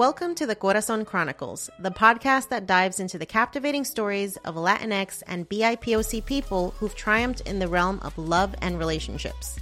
[0.00, 5.22] Welcome to the Corazon Chronicles, the podcast that dives into the captivating stories of Latinx
[5.26, 9.60] and BIPOC people who've triumphed in the realm of love and relationships.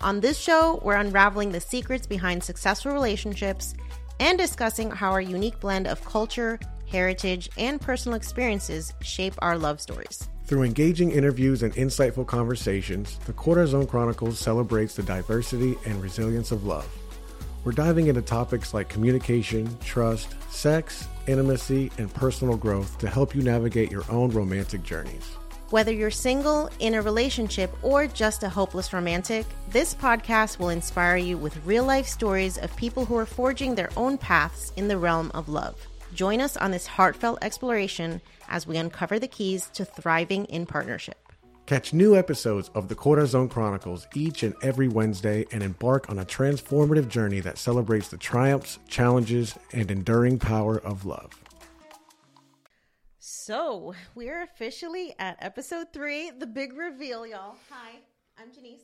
[0.00, 3.74] On this show, we're unraveling the secrets behind successful relationships
[4.20, 6.58] and discussing how our unique blend of culture,
[6.90, 10.30] heritage, and personal experiences shape our love stories.
[10.46, 16.64] Through engaging interviews and insightful conversations, the Corazon Chronicles celebrates the diversity and resilience of
[16.64, 16.88] love.
[17.64, 23.42] We're diving into topics like communication, trust, sex, intimacy, and personal growth to help you
[23.42, 25.24] navigate your own romantic journeys.
[25.70, 31.16] Whether you're single, in a relationship, or just a hopeless romantic, this podcast will inspire
[31.16, 34.98] you with real life stories of people who are forging their own paths in the
[34.98, 35.74] realm of love.
[36.12, 41.23] Join us on this heartfelt exploration as we uncover the keys to thriving in partnership.
[41.66, 46.24] Catch new episodes of the Corazon Chronicles each and every Wednesday and embark on a
[46.24, 51.30] transformative journey that celebrates the triumphs, challenges, and enduring power of love.
[53.18, 57.56] So, we're officially at episode three, the big reveal, y'all.
[57.70, 57.92] Hi,
[58.38, 58.82] I'm Jannese.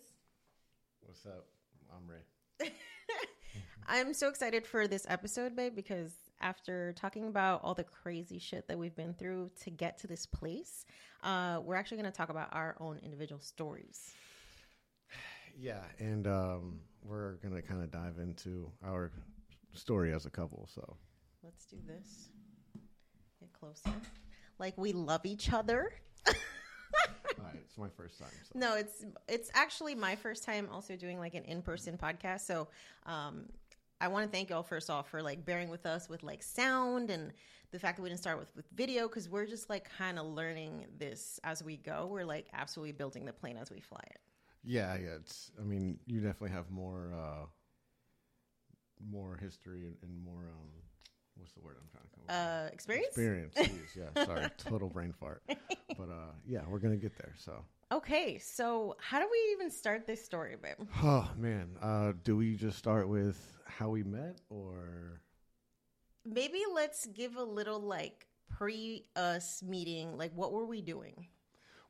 [1.02, 1.48] What's up?
[1.94, 2.72] I'm Ray.
[3.88, 8.66] I'm so excited for this episode, babe, because after talking about all the crazy shit
[8.68, 10.86] that we've been through to get to this place,
[11.22, 14.12] uh, we're actually going to talk about our own individual stories.
[15.58, 19.12] Yeah, and um, we're going to kind of dive into our
[19.74, 20.68] story as a couple.
[20.72, 20.96] So
[21.42, 22.28] Let's do this.
[23.38, 23.90] Get closer.
[24.58, 25.92] Like we love each other.
[26.26, 26.34] All
[27.38, 28.28] right, it's my first time.
[28.44, 28.58] So.
[28.58, 32.40] No, it's it's actually my first time also doing like an in person podcast.
[32.40, 32.68] So,
[33.06, 33.46] um,
[34.00, 37.10] I want to thank y'all first off for like bearing with us with like sound
[37.10, 37.32] and
[37.70, 40.26] the fact that we didn't start with with video because we're just like kind of
[40.26, 42.08] learning this as we go.
[42.10, 44.20] We're like absolutely building the plane as we fly it.
[44.64, 45.16] Yeah, yeah.
[45.20, 45.52] It's.
[45.58, 47.46] I mean, you definitely have more, uh,
[49.10, 50.42] more history and, and more.
[50.42, 50.68] Um,
[51.36, 52.24] what's the word I'm trying to come?
[52.28, 53.08] up Uh, experience.
[53.08, 53.54] Experience.
[53.54, 53.96] Please.
[53.96, 54.24] Yeah.
[54.26, 54.46] Sorry.
[54.58, 55.42] Total brain fart.
[55.46, 57.34] But uh, yeah, we're gonna get there.
[57.38, 57.64] So.
[57.92, 60.86] Okay, so how do we even start this story, babe?
[61.02, 61.70] Oh man.
[61.82, 63.36] Uh, do we just start with
[63.70, 65.20] how we met, or?
[66.24, 70.16] Maybe let's give a little like pre us meeting.
[70.16, 71.26] Like, what were we doing?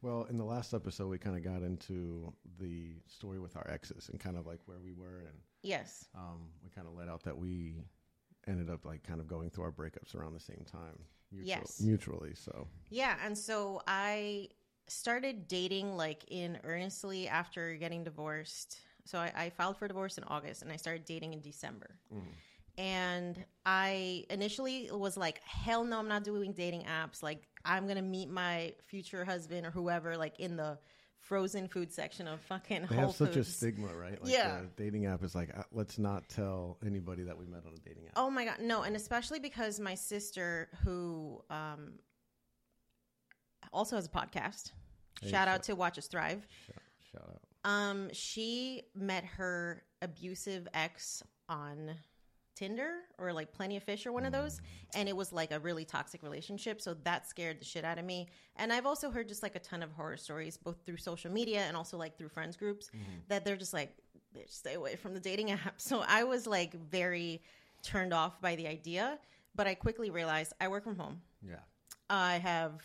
[0.03, 4.09] Well, in the last episode, we kind of got into the story with our exes
[4.09, 6.07] and kind of like where we were, and Yes.
[6.15, 7.83] um, we kind of let out that we
[8.47, 10.99] ended up like kind of going through our breakups around the same time,
[11.31, 11.81] mutual, Yes.
[11.83, 12.35] mutually.
[12.35, 14.49] So Yeah, and so I
[14.89, 18.81] started dating like in earnestly after getting divorced.
[19.11, 21.97] So I, I filed for divorce in August, and I started dating in December.
[22.79, 27.23] And I initially was like, "Hell no, I'm not doing dating apps.
[27.23, 30.79] Like, I'm gonna meet my future husband or whoever like in the
[31.19, 34.23] frozen food section of fucking they Whole have such a stigma, right?
[34.23, 34.61] Like Yeah.
[34.77, 38.07] dating app is like, uh, let's not tell anybody that we met on a dating
[38.07, 38.15] app.
[38.17, 41.99] Oh my god, no, and especially because my sister, who um,
[43.73, 44.73] also has a podcast,
[45.21, 46.47] Hey, shout out to Watch Us Thrive.
[46.67, 47.43] Shout, shout out.
[47.65, 51.95] Um, she met her abusive ex on
[52.55, 54.61] Tinder or like Plenty of Fish or one of those,
[54.95, 56.81] and it was like a really toxic relationship.
[56.81, 58.29] So that scared the shit out of me.
[58.57, 61.61] And I've also heard just like a ton of horror stories, both through social media
[61.61, 62.91] and also like through friends groups,
[63.29, 63.95] that they're just like,
[64.37, 65.75] bitch, stay away from the dating app.
[65.79, 67.43] So I was like very
[67.83, 69.19] turned off by the idea,
[69.55, 71.23] but I quickly realized I work from home.
[71.43, 71.57] Yeah.
[72.11, 72.83] I have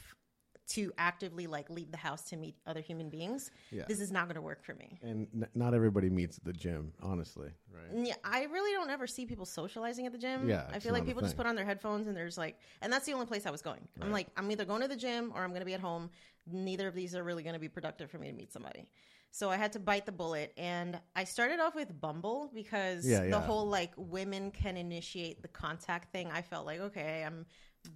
[0.67, 3.51] to actively like leave the house to meet other human beings.
[3.71, 3.83] Yeah.
[3.87, 4.97] This is not going to work for me.
[5.03, 8.05] And n- not everybody meets at the gym, honestly, right?
[8.07, 10.49] Yeah, I really don't ever see people socializing at the gym.
[10.49, 13.05] Yeah, I feel like people just put on their headphones and there's like, and that's
[13.05, 13.87] the only place I was going.
[14.01, 16.09] I'm like, I'm either going to the gym or I'm going to be at home.
[16.51, 18.87] Neither of these are really going to be productive for me to meet somebody.
[19.31, 23.19] So I had to bite the bullet, and I started off with Bumble because Yeah,
[23.19, 23.41] the yeah.
[23.41, 26.31] whole like women can initiate the contact thing.
[26.31, 27.45] I felt like okay, I'm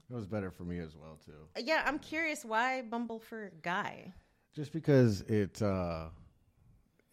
[0.10, 1.62] It was better for me as well too.
[1.64, 4.14] yeah, I'm curious why Bumble for guy.
[4.56, 6.08] Just because it, uh,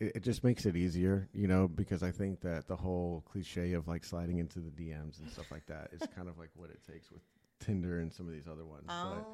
[0.00, 1.68] it it just makes it easier, you know.
[1.68, 5.50] Because I think that the whole cliche of like sliding into the DMs and stuff
[5.50, 7.22] like that is kind of like what it takes with
[7.60, 8.86] Tinder and some of these other ones.
[8.88, 9.24] Oh.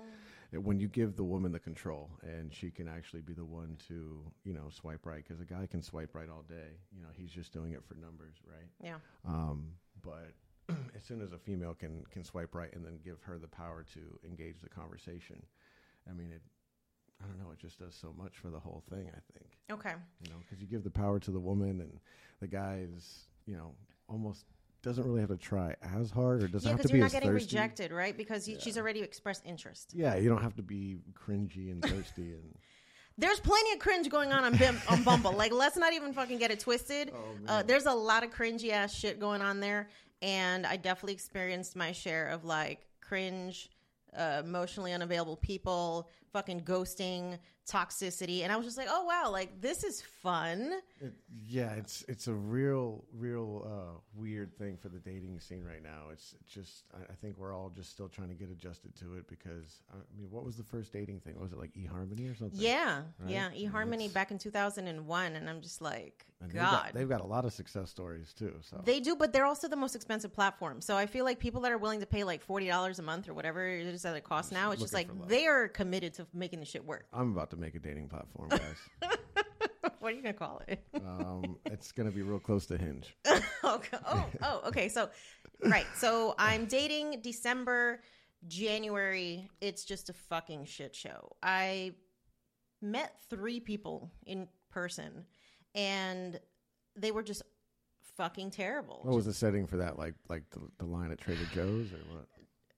[0.53, 3.79] But when you give the woman the control and she can actually be the one
[3.89, 6.77] to, you know, swipe right, because a guy can swipe right all day.
[6.95, 8.69] You know, he's just doing it for numbers, right?
[8.83, 8.97] Yeah.
[9.27, 9.69] Um,
[10.03, 10.33] but
[10.97, 13.85] as soon as a female can can swipe right and then give her the power
[13.95, 15.43] to engage the conversation,
[16.09, 16.43] I mean, it.
[17.23, 17.53] I don't know.
[17.53, 19.07] It just does so much for the whole thing.
[19.09, 19.95] I think Okay.
[20.21, 22.01] you know because you give the power to the woman and
[22.41, 23.75] the guy is you know
[24.09, 24.45] almost
[24.83, 27.07] doesn't really have to try as hard or doesn't Yeah, have because to be you're
[27.07, 27.55] not getting thirsty.
[27.57, 28.17] rejected, right?
[28.17, 29.93] Because you, she's already expressed interest.
[29.95, 32.57] Yeah, you don't have to be cringy and thirsty and
[33.19, 35.33] There's plenty of cringe going on on, Bim, on Bumble.
[35.33, 37.13] Like, let's not even fucking get it twisted.
[37.47, 39.89] uh, there's a lot of cringy ass shit going on there,
[40.23, 43.71] and I definitely experienced my share of like cringe,
[44.17, 49.61] uh, emotionally unavailable people, fucking ghosting, toxicity, and I was just like, oh wow, like
[49.61, 50.73] this is fun.
[51.01, 51.13] It,
[51.49, 56.11] yeah, it's it's a real real uh, weird thing for the dating scene right now.
[56.13, 59.29] It's just I, I think we're all just still trying to get adjusted to it
[59.29, 61.39] because I mean, what was the first dating thing?
[61.41, 62.59] Was it like eHarmony or something?
[62.61, 63.31] Yeah, Right?
[63.31, 63.51] yeah.
[63.51, 66.71] eHarmony back in 2001, and I'm just like, And they've God.
[66.87, 68.55] got, they've got a lot of success stories too.
[68.61, 70.81] So They do, but they're also the most expensive platform.
[70.81, 73.29] So I feel like people that are willing to pay like forty dollars a month
[73.29, 75.31] or whatever it is that it costs now, it's just like looking for love.
[75.31, 77.07] they are committed to making the shit work.
[77.13, 79.11] I'm about to make a dating platform, guys.
[80.01, 80.83] what are you gonna call it?
[80.95, 83.15] um, it's gonna be real close to Hinge.
[83.65, 83.99] okay.
[84.07, 84.89] Oh, oh, okay.
[84.89, 85.11] So,
[85.65, 85.87] right.
[85.95, 88.03] So I'm dating December,
[88.49, 89.49] January.
[89.61, 91.37] It's just a fucking shit show.
[91.43, 91.93] I
[92.81, 95.27] met three people in person,
[95.75, 96.41] and
[96.97, 97.43] they were just
[98.17, 99.01] fucking terrible.
[99.03, 99.99] What was the setting for that?
[99.99, 102.27] Like like the, the line at Trader Joe's or what?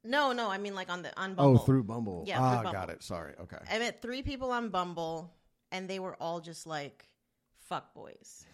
[0.04, 0.50] No, no.
[0.50, 1.54] I mean like on the on Bumble.
[1.54, 2.24] Oh, through Bumble.
[2.26, 2.72] Yeah, through ah, Bumble.
[2.72, 3.02] got it.
[3.02, 3.34] Sorry.
[3.40, 3.56] Okay.
[3.70, 5.32] I met three people on Bumble,
[5.72, 7.06] and they were all just like
[7.68, 8.46] fuck boys.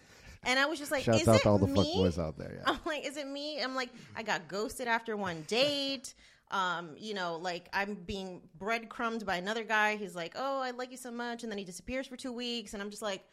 [0.43, 1.75] And I was just like, Shouts is out it to all the me?
[1.75, 2.53] fuck boys out there.
[2.55, 2.63] Yeah.
[2.65, 3.61] I'm like, is it me?
[3.61, 6.15] I'm like, I got ghosted after one date.
[6.49, 9.95] Um, you know, like I'm being breadcrumbed by another guy.
[9.97, 12.73] He's like, oh, I like you so much, and then he disappears for two weeks,
[12.73, 13.23] and I'm just like,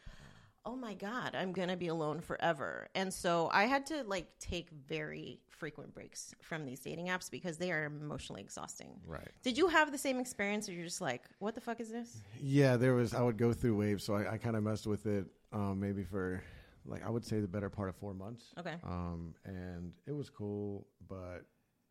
[0.64, 2.88] oh my god, I'm gonna be alone forever.
[2.94, 7.58] And so I had to like take very frequent breaks from these dating apps because
[7.58, 9.00] they are emotionally exhausting.
[9.06, 9.28] Right.
[9.43, 12.22] Did you have the same experience, or you're just like, what the fuck is this?
[12.40, 13.14] Yeah, there was.
[13.14, 15.26] I would go through waves, so I, I kind of messed with it.
[15.52, 16.43] Um, maybe for
[16.84, 18.46] like I would say the better part of four months.
[18.58, 18.75] Okay.
[18.84, 21.44] Um, and it was cool, but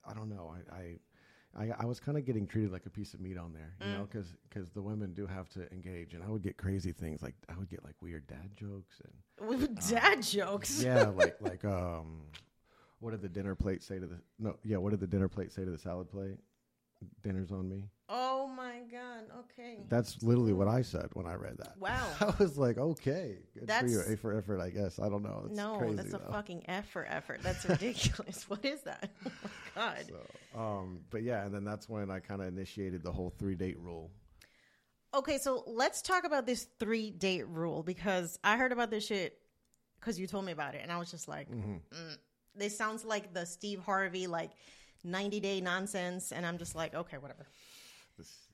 [0.05, 0.53] I don't know.
[0.71, 0.95] I I,
[1.57, 3.97] I, I was kind of getting treated like a piece of meat on there, you
[3.97, 7.21] know, because because the women do have to engage, and I would get crazy things
[7.23, 10.83] like I would get like weird dad jokes and Dad jokes.
[10.83, 12.21] yeah, like like um,
[12.99, 14.55] what did the dinner plate say to the no?
[14.63, 16.37] Yeah, what did the dinner plate say to the salad plate?
[17.23, 17.83] Dinner's on me.
[18.09, 19.25] Oh my god.
[19.39, 19.79] Okay.
[19.89, 21.77] That's literally what I said when I read that.
[21.77, 22.07] Wow.
[22.21, 24.01] I was like, okay, good for you.
[24.07, 24.97] A for effort, I guess.
[24.99, 25.43] I don't know.
[25.47, 26.31] It's no, crazy, that's a though.
[26.31, 27.41] fucking F for effort.
[27.43, 28.43] That's ridiculous.
[28.49, 29.09] what is that?
[29.79, 30.05] Oh my god.
[30.53, 33.53] So, um, but yeah, and then that's when I kind of initiated the whole three
[33.55, 34.09] date rule.
[35.13, 39.37] Okay, so let's talk about this three date rule because I heard about this shit
[39.99, 41.73] because you told me about it, and I was just like, Mm-hmm.
[41.93, 42.17] mm,
[42.55, 44.51] this sounds like the Steve Harvey like
[45.07, 47.47] ninety day nonsense, and I'm just like, okay, whatever.
[48.17, 48.47] This,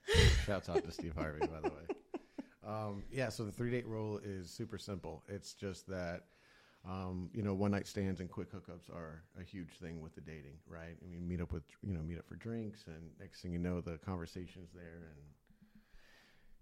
[0.45, 1.83] shouts out to Steve Harvey, by the way.
[2.65, 5.21] Um, yeah, so the three date rule is super simple.
[5.27, 6.21] It's just that,
[6.87, 10.21] um, you know, one night stands and quick hookups are a huge thing with the
[10.21, 10.95] dating, right?
[11.03, 13.59] I mean, meet up with, you know, meet up for drinks, and next thing you
[13.59, 15.25] know, the conversation's there, and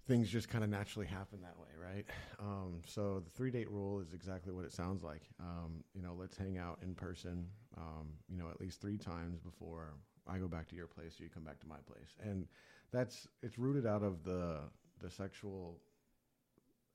[0.07, 2.05] things just kind of naturally happen that way, right?
[2.39, 5.23] Um, so the three date rule is exactly what it sounds like.
[5.39, 9.39] Um, you know, let's hang out in person, um, you know, at least three times
[9.39, 9.93] before
[10.27, 12.15] I go back to your place or you come back to my place.
[12.23, 12.47] And
[12.91, 14.59] that's, it's rooted out of the,
[14.99, 15.79] the sexual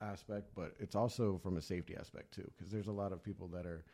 [0.01, 3.49] aspect, but it's also from a safety aspect too, because there's a lot of people
[3.49, 3.85] that are,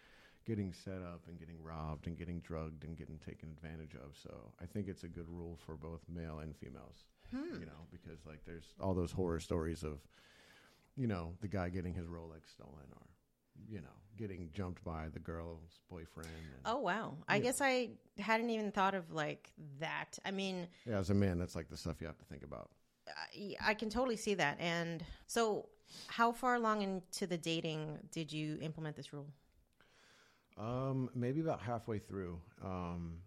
[0.45, 4.16] getting set up and getting robbed and getting drugged and getting taken advantage of.
[4.21, 7.04] So I think it's a good rule for both male and females.
[7.33, 9.99] You know, because like there's all those horror stories of,
[10.97, 13.07] you know, the guy getting his Rolex stolen or,
[13.69, 16.29] you know, getting jumped by the girl's boyfriend.
[16.29, 17.17] And, Oh wow.
[17.29, 20.19] I guess I hadn't even thought of like that.
[20.25, 22.71] I mean, Yeah, as a man, that's like the stuff you have to think about.
[23.09, 24.59] I, I can totally see that.
[24.61, 25.69] And so,
[26.07, 29.27] how far along into the dating did you implement this rule?
[30.57, 32.39] Um, maybe about halfway through.
[32.62, 33.19] Um,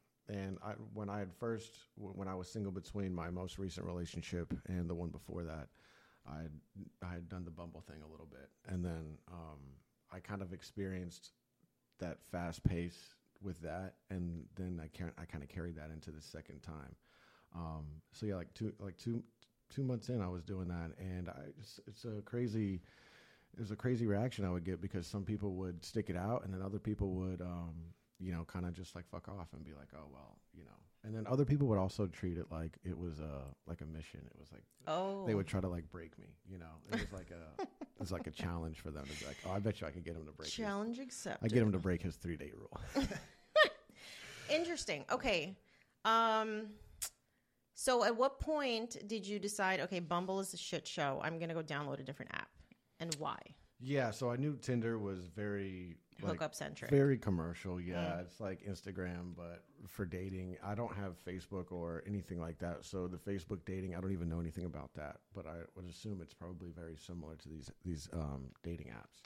[0.66, 4.90] I, when I had first, when I was single between my most recent relationship and
[4.90, 5.68] the one before that,
[6.28, 6.52] I had,
[7.04, 9.60] I had done the Bumble thing a little bit, and then um,
[10.12, 11.32] I kind of experienced
[12.00, 16.10] that fast pace with that, and then I can I kind of carried that into
[16.10, 16.96] the second time.
[17.56, 19.24] Um, so yeah, like two like two
[19.70, 22.82] two months in, I was doing that, and I it's, it's a crazy
[23.54, 26.44] it was a crazy reaction I would get because some people would stick it out,
[26.44, 27.74] and then other people would, um,
[28.20, 30.70] you know, kind of just like fuck off and be like, oh well, you know.
[31.04, 34.22] And then other people would also treat it like it was a like a mission.
[34.26, 36.66] It was like Oh, they would try to like break me, you know.
[36.92, 37.68] It was like a it
[38.00, 40.02] was like a challenge for them to be like, oh, I bet you I can
[40.02, 40.48] get him to break.
[40.48, 42.80] his- challenge I get him to break his three day rule.
[44.50, 45.06] Interesting.
[45.12, 45.56] Okay.
[46.04, 46.68] Um.
[47.78, 49.82] So, at what point did you decide?
[49.82, 51.20] Okay, Bumble is a shit show.
[51.24, 52.48] I'm gonna go download a different app,
[53.00, 53.38] and why?
[53.82, 56.92] yeah, so I knew Tinder was very like, Hookup centric.
[56.92, 58.20] Very commercial, yeah.
[58.20, 60.58] It's like Instagram, but for dating.
[60.64, 62.86] I don't have Facebook or anything like that.
[62.86, 65.18] So the Facebook dating, I don't even know anything about that.
[65.34, 69.22] But I would assume it's probably very similar to these these um, dating apps.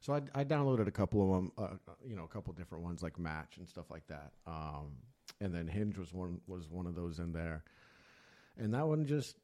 [0.00, 3.02] So I, I downloaded a couple of them, uh, you know, a couple different ones
[3.02, 4.32] like Match and stuff like that.
[4.46, 4.96] Um,
[5.40, 7.64] and then Hinge was one was one of those in there,
[8.58, 9.36] and that one just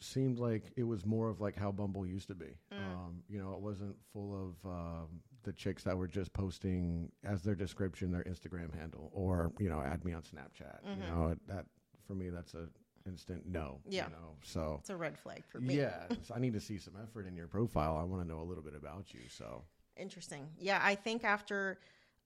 [0.00, 2.56] seemed like it was more of like how Bumble used to be.
[2.72, 5.08] Um, you know, it wasn't full of um,
[5.44, 9.80] the chicks that were just posting as their description their Instagram handle or you know
[9.80, 10.78] add me on Snapchat.
[10.84, 11.20] You mm-hmm.
[11.20, 11.66] know, uh, that
[12.06, 12.68] for me that's a
[13.06, 13.80] instant no.
[13.88, 14.06] Yeah.
[14.06, 15.76] You know, so It's a red flag for me.
[15.76, 17.96] yeah, so I need to see some effort in your profile.
[17.96, 19.20] I want to know a little bit about you.
[19.28, 19.62] So
[19.96, 20.48] Interesting.
[20.58, 21.78] Yeah, I think after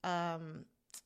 [0.05, 0.65] um,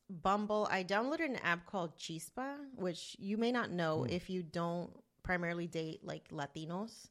[0.08, 4.10] Bumble, I downloaded an app called Chispa, which you may not know hmm.
[4.10, 4.90] if you don't
[5.22, 7.08] primarily date like Latinos.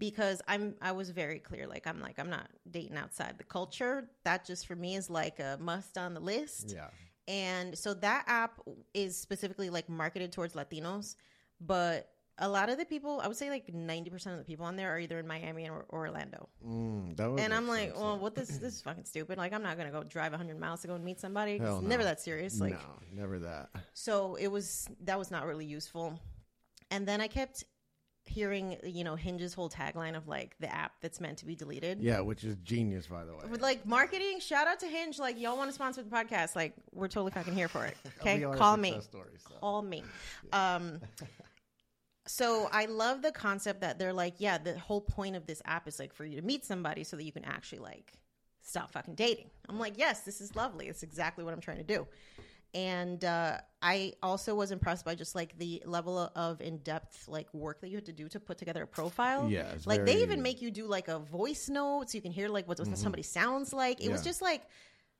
[0.00, 1.68] Because I'm, I was very clear.
[1.68, 4.10] Like I'm, like I'm not dating outside the culture.
[4.24, 6.72] That just for me is like a must on the list.
[6.74, 6.88] yeah,
[7.28, 8.58] And so that app
[8.94, 11.14] is specifically like marketed towards Latinos,
[11.60, 12.10] but
[12.42, 14.90] a lot of the people, I would say like 90% of the people on there
[14.94, 16.48] are either in Miami or, or Orlando.
[16.66, 19.36] mm, that And I'm like, well, what this this is fucking stupid.
[19.36, 21.58] Like, I'm not gonna go drive 100 miles to go and meet somebody.
[21.58, 21.80] No.
[21.80, 22.58] never that serious.
[22.58, 22.78] Like, no,
[23.12, 23.68] never that.
[23.92, 26.18] so it was that was not really useful.
[26.90, 27.64] And then I kept
[28.26, 32.00] hearing, you know, Hinge's whole tagline of like the app that's meant to be deleted.
[32.00, 33.42] Yeah, which is genius, by the way.
[33.50, 35.18] With like marketing, shout out to Hinge.
[35.18, 36.54] Like, y'all want to sponsor the podcast?
[36.54, 37.96] Like, we're totally fucking here for it.
[38.20, 39.00] Okay, call me.
[39.00, 39.54] story, so.
[39.60, 40.02] Call me.
[40.52, 41.00] Um,
[42.26, 45.88] so I love the concept that they're like, yeah, the whole point of this app
[45.88, 48.12] is like for you to meet somebody so that you can actually like
[48.62, 49.50] stop fucking dating.
[49.68, 50.88] I'm like, yes, this is lovely.
[50.88, 52.06] It's exactly what I'm trying to do.
[52.72, 57.52] And uh, I also was impressed by just like the level of in depth like
[57.52, 59.48] work that you had to do to put together a profile.
[59.50, 62.48] Yeah, like they even make you do like a voice note so you can hear
[62.48, 64.00] like what somebody sounds like.
[64.00, 64.28] It was Mm-hmm.
[64.28, 64.62] Just like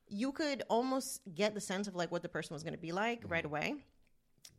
[0.08, 2.92] you could almost get the sense of like what the person was going to be
[2.92, 3.32] like Mm-hmm.
[3.32, 3.74] right away.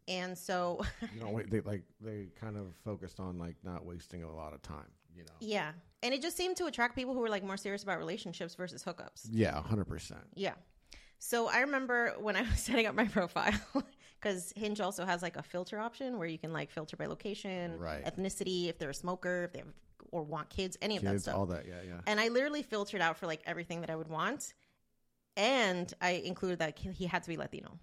[0.08, 0.82] And so,
[1.14, 4.54] you know, wait, they like they kind of focused on like not wasting a lot
[4.54, 4.92] of time.
[5.16, 5.34] You know.
[5.40, 5.72] yeah.
[6.04, 8.84] And it just seemed to attract people who were like more serious about relationships versus
[8.84, 9.28] hookups.
[9.30, 10.22] Yeah, hundred percent.
[10.34, 10.54] Yeah.
[11.24, 13.54] So I remember when I was setting up my profile,
[14.20, 17.78] because Hinge also has like a filter option where you can like filter by location,
[17.78, 18.04] Right.
[18.04, 19.68] ethnicity, if they're a smoker, if they have
[20.12, 21.36] or want kids, any of that stuff.
[21.36, 21.66] all that.
[21.68, 22.02] Yeah, yeah.
[22.08, 24.54] And I literally filtered out for like everything that I would want.
[25.38, 27.78] And I included that he had to be Latino.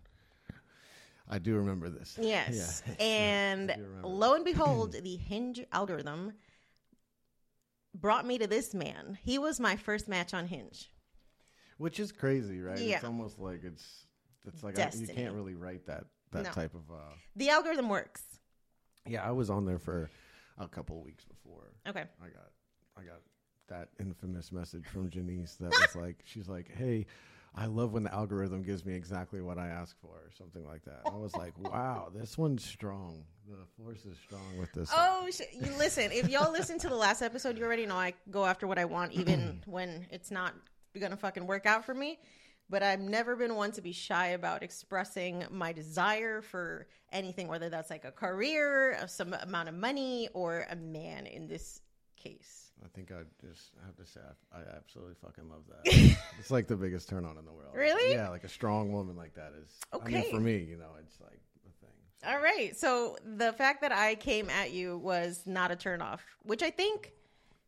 [1.31, 2.19] I do remember this.
[2.21, 2.83] Yes.
[2.87, 2.95] Yeah.
[3.05, 6.33] And lo and behold, the Hinge algorithm
[7.95, 9.17] brought me to this man.
[9.23, 10.91] He was my first match on Hinge.
[11.79, 12.79] Which is crazy, right?
[12.79, 12.97] Yeah.
[12.97, 14.07] It's almost like it's
[14.47, 15.15] it's like I, you Destiny.
[15.15, 16.51] can't really write that that No.
[16.51, 16.91] type of.
[16.91, 18.23] uh The algorithm works.
[19.07, 20.11] Yeah, I was on there for
[20.59, 21.73] a couple of weeks before.
[21.89, 22.05] Okay.
[22.23, 22.51] I got
[22.97, 23.21] I got
[23.69, 27.07] that infamous message from Jannese that was like she's like, "Hey,
[27.55, 30.85] I love when the algorithm gives me exactly what I ask for," or something like
[30.85, 31.03] that.
[31.07, 33.25] I was like, "Wow, this one's strong.
[33.49, 36.11] The force is strong with this." one." Oh, sh- you listen.
[36.13, 38.85] If y'all listen to the last episode, you already know I go after what I
[38.85, 40.55] want, even when it's not
[40.99, 42.19] gonna fucking work out for me.
[42.71, 47.71] But I've never been one to be shy about expressing my desire for anything, whether
[47.71, 51.81] that's like a career, uh, some amount of money, or a man in this
[52.17, 52.73] case?
[52.85, 54.21] I think I just have to say
[54.53, 56.17] I, I absolutely fucking love that.
[56.39, 57.75] it's like the biggest turn on in the world.
[57.75, 58.13] Really?
[58.15, 59.71] Yeah, like a strong woman like that is.
[59.93, 60.31] I mean, Okay.
[60.31, 62.31] for me, you know, it's like a thing.
[62.33, 62.77] All right.
[62.77, 66.71] So the fact that I came at you was not a turn off, which I
[66.71, 67.13] think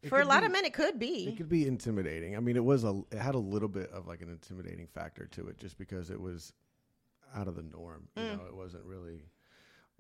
[0.09, 0.47] for a lot be.
[0.47, 1.29] of men it could be.
[1.29, 2.37] It could be intimidating.
[2.37, 3.03] I mean, it was a.
[3.11, 6.21] It had a little bit of like an intimidating factor to it, just because it
[6.21, 6.53] was
[7.35, 8.09] out of the norm.
[8.17, 8.39] You Mm.
[8.39, 9.23] know, it wasn't really.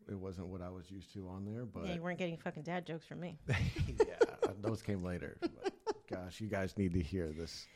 [0.09, 2.63] It wasn't what I was used to on there, but yeah, you weren't getting fucking
[2.65, 3.39] dad jokes from me.
[3.49, 4.17] yeah,
[4.61, 5.37] those came later.
[5.41, 5.73] But
[6.11, 7.67] gosh, you guys need to hear this.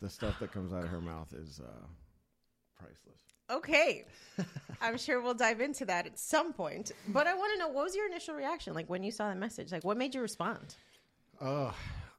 [0.00, 1.86] The stuff that comes out of her mouth is uh,
[2.78, 3.20] priceless.
[3.50, 4.04] Okay.
[4.80, 6.92] I'm sure we'll dive into that at some point.
[7.08, 9.34] But I want to know what was your initial reaction like when you saw the
[9.36, 9.72] message?
[9.72, 10.76] Like what made you respond?
[11.40, 11.72] Uh,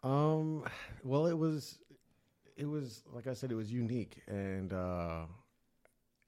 [0.03, 0.63] um,
[1.03, 1.79] well, it was,
[2.55, 5.25] it was like I said, it was unique, and uh,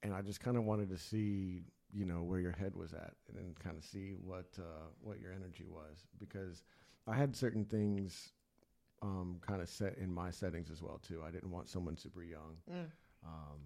[0.04, 3.14] and I just kind of wanted to see, you know, where your head was at,
[3.28, 6.64] and then kind of see what uh, what your energy was, because
[7.08, 8.34] I had certain things,
[9.02, 11.24] um, kind of set in my settings as well too.
[11.26, 12.58] I didn't want someone super young.
[13.24, 13.60] Um,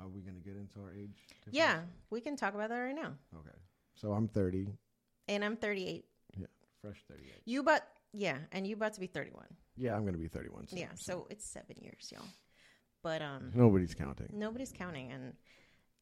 [0.00, 1.26] are we going to get into our age?
[1.28, 1.52] difference?
[1.52, 3.12] Yeah, we can talk about that right now.
[3.38, 3.56] Okay.
[3.94, 4.68] So I'm 30.
[5.28, 6.04] And I'm 38.
[6.38, 6.46] Yeah,
[6.80, 7.32] fresh 38.
[7.44, 9.44] You but yeah, and you about to be 31.
[9.76, 10.68] Yeah, I'm going to be 31.
[10.68, 12.24] soon, Yeah, so it's 7 years, y'all.
[13.02, 14.28] But um nobody's counting.
[14.32, 15.32] nobody's counting and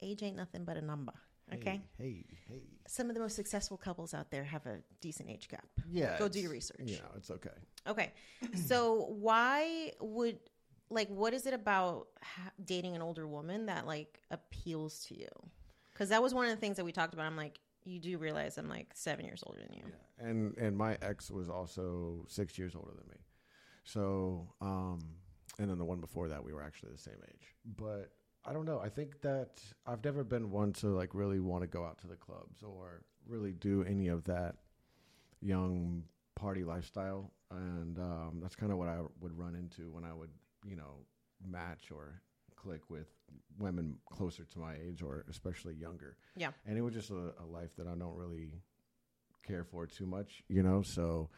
[0.02, 1.12] age ain't nothing but a number.
[1.54, 1.80] Okay?
[1.96, 2.54] Hey, hey.
[2.54, 2.62] hey.
[2.86, 5.66] Some of the most successful couples out there have a decent age gap.
[5.90, 6.18] Yeah.
[6.18, 6.80] Go do your research.
[6.84, 7.50] You know, it's okay.
[7.86, 8.12] Okay.
[8.66, 10.38] So why would
[10.90, 15.28] like what is it about ha- dating an older woman that like appeals to you?
[15.94, 17.26] Cuz that was one of the things that we talked about.
[17.26, 19.82] I'm like you do realize I'm like 7 years older than you.
[20.18, 23.18] And and my ex was also six years older than me.
[23.84, 24.98] So, um,
[25.58, 27.54] and then the one before that, we were actually the same age.
[27.76, 28.10] But
[28.44, 28.80] I don't know.
[28.80, 32.06] I think that I've never been one to like really want to go out to
[32.06, 34.56] the clubs or really do any of that
[35.40, 36.04] young
[36.34, 37.32] party lifestyle.
[37.50, 40.30] And um, that's kind of what I would run into when I would,
[40.66, 41.04] you know,
[41.46, 42.20] match or
[42.62, 43.06] click with
[43.58, 46.16] women closer to my age or especially younger.
[46.36, 46.50] Yeah.
[46.66, 48.52] And it was just a, a life that I don't really
[49.46, 50.82] care for too much, you know.
[50.82, 51.30] So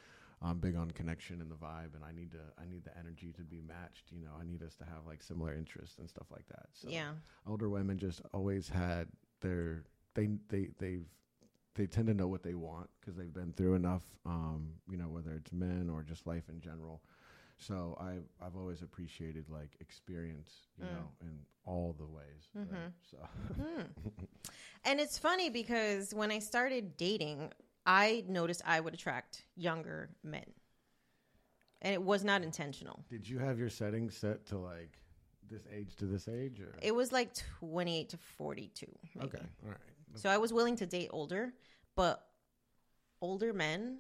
[0.43, 3.33] I'm big on connection and the vibe, and I need to I need the energy
[3.37, 4.11] to be matched.
[4.11, 6.67] You know, I need us to have like similar interests and stuff like that.
[6.73, 7.13] So Yeah.
[7.47, 9.09] older women just always had
[9.41, 11.07] their they they they've
[11.75, 14.03] they tend to know what they want because they've been through enough.
[14.27, 17.03] Um, you know, whether it's men or just life in general.
[17.61, 20.93] So I I've always appreciated like experience, you mm.
[20.93, 22.49] know, in all the ways.
[22.55, 22.67] right?
[22.67, 22.89] Mm-hmm.
[23.11, 23.19] So
[23.63, 23.83] hmm.
[24.85, 27.53] And it's funny because when I started dating,
[27.87, 30.47] I noticed I would attract younger men.
[31.83, 33.05] And it was not intentional.
[33.09, 34.99] Did you have your settings set to like
[35.51, 38.87] this age to this age, or It was like 28 to 42.
[39.15, 39.27] maybe.
[39.27, 39.79] okay, all right,
[40.15, 41.53] So I was willing to date older,
[41.97, 42.25] but
[43.21, 43.99] older men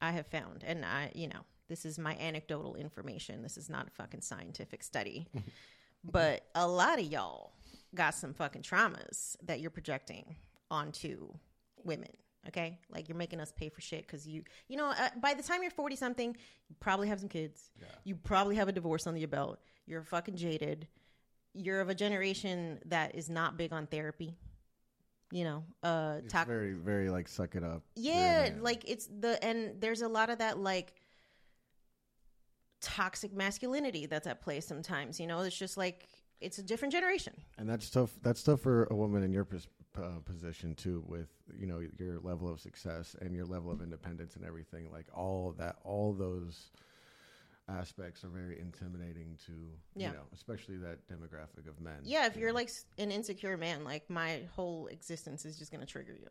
[0.00, 3.42] I have found, and I, you know, this is my anecdotal information.
[3.42, 5.28] This is not a fucking scientific study.
[6.04, 7.52] but a lot of y'all
[7.94, 10.36] got some fucking traumas that you're projecting
[10.70, 11.32] onto
[11.84, 12.10] women.
[12.48, 15.42] Okay, like you're making us pay for shit because you, you know, uh, by the
[15.42, 16.34] time you're forty something,
[16.68, 17.70] you probably have some kids.
[17.78, 17.86] Yeah.
[18.04, 19.60] You probably have a divorce under your belt.
[19.86, 20.88] You're fucking jaded.
[21.52, 24.36] You're of a generation that is not big on therapy.
[25.30, 27.82] You know, uh, it's talk, very very like suck it up.
[27.94, 30.94] yeah, like it's the and there's a lot of that like
[32.80, 35.18] toxic masculinity that's at play sometimes.
[35.20, 36.06] You know, it's just like
[36.40, 37.34] it's a different generation.
[37.58, 38.10] and that's tough.
[38.22, 42.18] That's tough for a woman in your pos- uh, position too, with you know your
[42.20, 44.90] level of success and your level of independence and everything.
[44.90, 46.70] Like all that, all those
[47.68, 49.52] aspects are very intimidating to
[49.94, 50.08] Yeah.
[50.08, 52.00] you know, especially that demographic of men.
[52.02, 52.56] Yeah, if you you're know?
[52.56, 56.28] like an insecure man, like my whole existence is just gonna trigger you.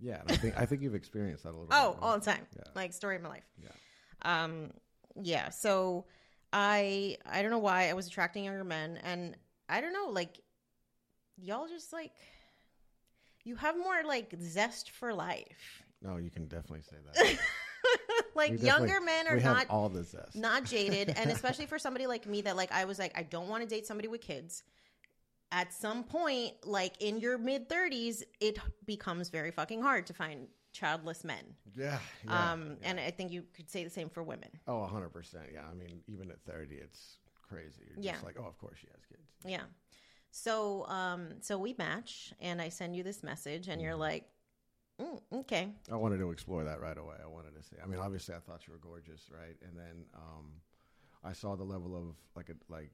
[0.00, 1.68] yeah, I think I think you've experienced that a little.
[1.70, 2.20] Oh, bit, all right?
[2.22, 2.46] the time.
[2.56, 2.62] Yeah.
[2.74, 3.48] Like story of my life.
[3.62, 4.44] Yeah.
[4.44, 4.72] Um
[5.20, 6.06] yeah, so
[6.52, 9.36] I I don't know why I was attracting younger men and
[9.68, 10.40] I don't know like
[11.36, 12.12] y'all just like
[13.44, 15.82] you have more like zest for life.
[16.02, 17.38] No, you can definitely say that.
[18.34, 20.36] like We younger men are not all the zest.
[20.36, 23.48] not jaded and especially for somebody like me that like I was like I don't
[23.48, 24.62] want to date somebody with kids.
[25.52, 30.48] At some point like in your mid 30s it becomes very fucking hard to find
[30.72, 31.44] childless men.
[31.76, 31.98] Yeah.
[32.24, 32.88] yeah, um yeah.
[32.90, 34.50] and I think you could say the same for women.
[34.66, 35.34] Oh, 100%.
[35.52, 35.62] Yeah.
[35.70, 37.82] I mean, even at 30, it's crazy.
[37.94, 38.12] You're Yeah.
[38.12, 39.28] just like, oh, of course she has kids.
[39.44, 39.64] Yeah.
[40.30, 44.24] So um so we match and I send you this message and you're like
[45.00, 45.72] mm, okay.
[45.90, 47.16] I wanted to explore that right away.
[47.22, 47.76] I wanted to see.
[47.82, 49.56] I mean, obviously, I thought you were gorgeous, right?
[49.66, 50.52] And then um,
[51.24, 52.90] I saw the level of like a, like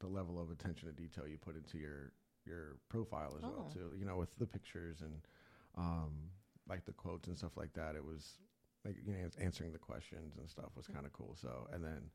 [0.00, 2.12] the level of attention to detail you put into your
[2.44, 3.72] your profile as well Oh.
[3.72, 3.92] too.
[3.96, 5.22] You know, with the pictures and
[5.78, 6.12] um,
[6.68, 7.94] like the quotes and stuff like that.
[7.96, 8.38] It was
[8.84, 10.94] like you know answering the questions and stuff was mm-hmm.
[10.94, 11.36] kind of cool.
[11.40, 12.10] So and then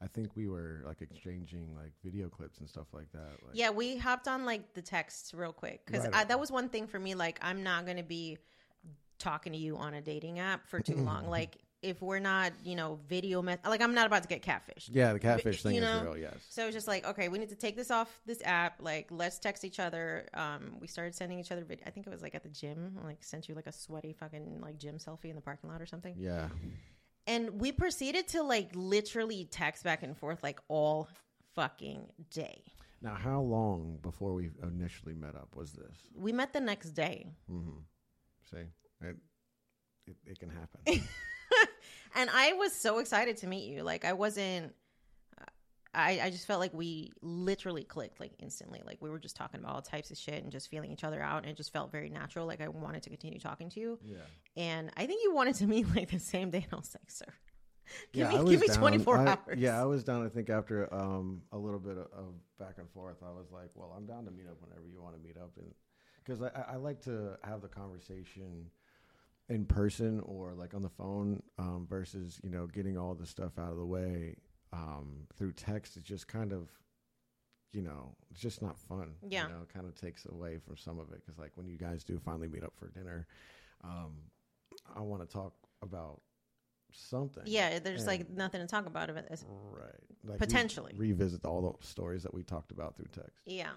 [0.00, 3.32] I think we were like exchanging like video clips and stuff like that.
[3.44, 6.28] Like, Yeah, we hopped on like the texts real quick because Right.
[6.28, 7.14] that was one thing for me.
[7.14, 8.38] Like, I'm not going to be
[9.18, 11.26] talking to you on a dating app for too long.
[11.28, 14.90] Like, if we're not, you know, video, met- like, I'm not about to get catfished.
[14.92, 16.16] yeah, the catfish thing you is real.
[16.16, 16.34] Yes.
[16.48, 18.76] So it's just like, okay, we need to take this off this app.
[18.80, 20.26] Like, let's text each other.
[20.34, 21.64] Um, we started sending each other.
[21.64, 22.98] Vid- I think it was like at the gym.
[23.04, 25.86] Like, sent you like a sweaty fucking like gym selfie in the parking lot or
[25.86, 26.14] something.
[26.18, 26.48] Yeah.
[27.26, 31.08] And we proceeded to like literally text back and forth like all
[31.54, 32.62] fucking day.
[33.00, 35.96] Now, how long before we initially met up was this?
[36.16, 37.28] We met the next day.
[38.50, 38.56] See,
[39.02, 39.16] it
[40.06, 41.02] it, it can happen.
[42.14, 43.82] and I was so excited to meet you.
[43.82, 44.74] Like I wasn't.
[45.94, 48.82] I I just felt like we literally clicked like instantly.
[48.84, 51.22] Like we were just talking about all types of shit and just feeling each other
[51.22, 52.46] out, and it just felt very natural.
[52.46, 53.98] Like I wanted to continue talking to you.
[54.04, 54.18] yeah.
[54.56, 57.10] And I think you wanted to meet like the same day, and I was like,
[57.10, 57.32] sir,
[58.12, 59.56] give yeah, me give me twenty four hours.
[59.56, 60.24] Yeah, I was down.
[60.24, 63.70] I think after um, a little bit of, of back and forth, I was like,
[63.74, 65.72] "Well, I'm down to meet up whenever you want to meet up," and
[66.24, 68.66] because I, I like to have the conversation
[69.48, 73.58] in person or like on the phone um, versus you know getting all the stuff
[73.58, 74.36] out of the way
[74.72, 75.96] um, through text.
[75.96, 76.68] is just kind of
[77.72, 79.14] you know it's just not fun.
[79.28, 79.44] Yeah.
[79.46, 81.76] you know, it kind of takes away from some of it because like when you
[81.78, 83.26] guys do finally meet up for dinner,
[83.84, 84.14] um,
[84.94, 86.20] I want to talk about
[86.92, 87.42] something.
[87.46, 89.24] Yeah, there's like nothing to talk about of it.
[89.26, 89.94] It's- Right.
[90.24, 90.94] Like Potentially.
[90.96, 93.40] revisit all the stories that we talked about through text.
[93.46, 93.70] Yeah,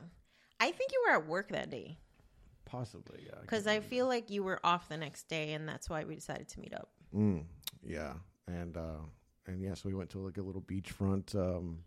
[0.60, 1.98] I think you were at work that day
[2.72, 3.36] Possibly, yeah.
[3.42, 6.48] because I feel like you were off the next day, and that's why we decided
[6.48, 6.90] to meet up.
[7.14, 7.44] Mm,
[7.84, 8.14] yeah,
[8.48, 9.02] and uh,
[9.46, 11.80] and yes, we went to like a little beachfront, um,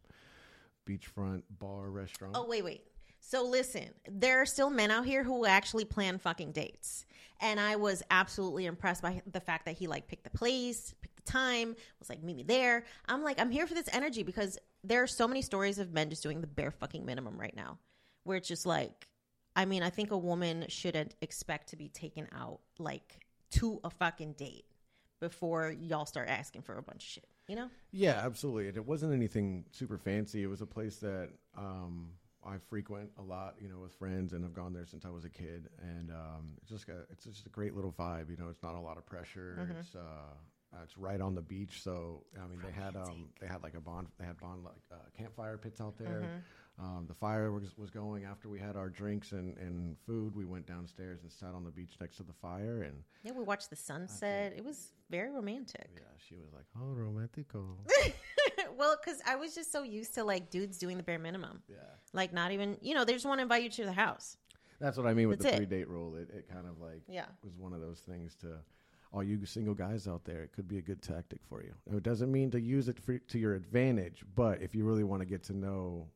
[0.87, 2.37] beachfront bar restaurant.
[2.37, 2.83] Oh, wait, wait.
[3.21, 7.07] So listen, there are still men out here who actually plan fucking dates.
[7.41, 11.25] And I was absolutely impressed by the fact that he like picked the place, picked
[11.25, 12.85] the time, was like, meet me there.
[13.07, 16.11] I'm like, I'm here for this energy because there are so many stories of men
[16.11, 17.79] just doing the bare fucking minimum right now.
[18.25, 19.09] Where it's just like,
[19.57, 23.21] I mean, I think a woman shouldn't expect to be taken out like
[23.53, 24.65] to a fucking date
[25.21, 27.71] before y'all start asking for a bunch of shit, you know?
[27.93, 28.69] Yeah, absolutely.
[28.69, 30.43] And it wasn't anything super fancy.
[30.43, 32.11] It was a place that um,
[32.45, 35.25] I frequent a lot, you know, with friends, and I've gone there since I was
[35.25, 35.69] a kid.
[35.81, 38.31] And um, it's just a, it's just a great little vibe.
[38.31, 39.57] You know, it's not a lot of pressure.
[39.79, 43.63] It's uh, it's right on the beach, so I mean, they had um, they had
[43.63, 46.43] like a bond, they had bond like uh, campfire pits out there.
[46.79, 50.35] Um, the fire was, was going after we had our drinks and, and food.
[50.35, 53.45] We went downstairs and sat on the beach next to the fire, and Yeah, we
[53.45, 54.53] watched the sunset.
[54.57, 55.89] It was very romantic.
[55.95, 57.77] yeah, she was like, "Oh, romantico."
[58.77, 61.63] well, because I was just so used to like dudes doing the bare minimum.
[61.69, 61.77] yeah.
[62.13, 64.37] Like not even, you know, they just want to invite you to the house.
[64.81, 66.17] That's what I mean with That's the three date rule.
[66.17, 67.27] It, it kind of like Yeah.
[67.45, 68.59] was one of those things to
[69.13, 70.43] all you single guys out there.
[70.43, 71.73] It could be a good tactic for you.
[71.89, 75.05] Now, it doesn't mean to use it for, to your advantage, but if you really
[75.05, 76.09] want to get to know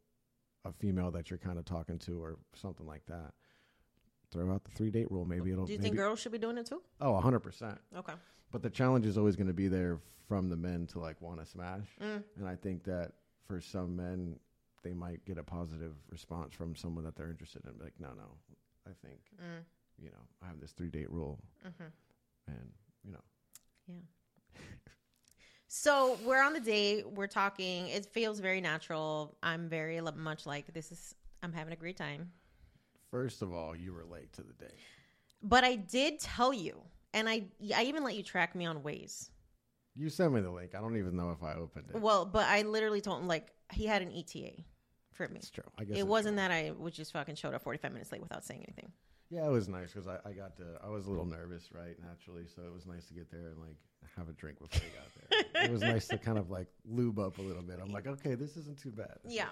[0.68, 3.33] a female that you're kind of talking to or something like that,
[4.31, 5.24] throw out the three date rule.
[5.24, 5.64] Maybe it'll.
[5.66, 6.83] Do you maybe, think girls should be doing it too?
[7.00, 7.78] Oh, hundred percent.
[7.96, 8.12] Okay.
[8.52, 11.40] But the challenge is always going to be there from the men to like want
[11.40, 12.22] to smash, Mm.
[12.37, 13.12] and I think that
[13.46, 14.38] for some men,
[14.83, 17.72] they might get a positive response from someone that they're interested in.
[17.83, 18.28] Like, no, no,
[18.87, 19.64] I think Mm.
[19.98, 21.85] you know I have this three date rule, Mm-hmm.
[22.48, 22.72] and
[23.04, 23.24] you know,
[23.88, 23.94] Yeah.
[25.68, 27.07] So we're on the date.
[27.07, 27.88] We're talking.
[27.88, 29.37] It feels very natural.
[29.42, 31.14] I'm very much like this is.
[31.42, 32.33] I'm having a great time.
[33.11, 34.78] first of all, you were late to the date.
[35.42, 36.81] But I did tell you,
[37.14, 37.44] and I
[37.76, 39.31] I even let you track me on Waze.
[39.94, 40.74] You sent me the link.
[40.74, 42.00] I don't even know if I opened it.
[42.00, 44.62] Well, but I literally told him like he had an ETA
[45.12, 45.37] for me.
[45.37, 45.64] it's true.
[45.76, 48.44] I guess It wasn't that I was just fucking showed up 45 minutes late without
[48.44, 48.92] saying anything.
[49.31, 50.64] Yeah, it was nice because I, I got to.
[50.83, 52.44] I was a little nervous, right, naturally.
[52.54, 53.76] So it was nice to get there and like
[54.16, 55.17] have a drink before we got there.
[55.55, 57.79] It was nice to kind of like lube up a little bit.
[57.83, 59.16] I'm like, okay, this isn't too bad.
[59.24, 59.48] This Yeah.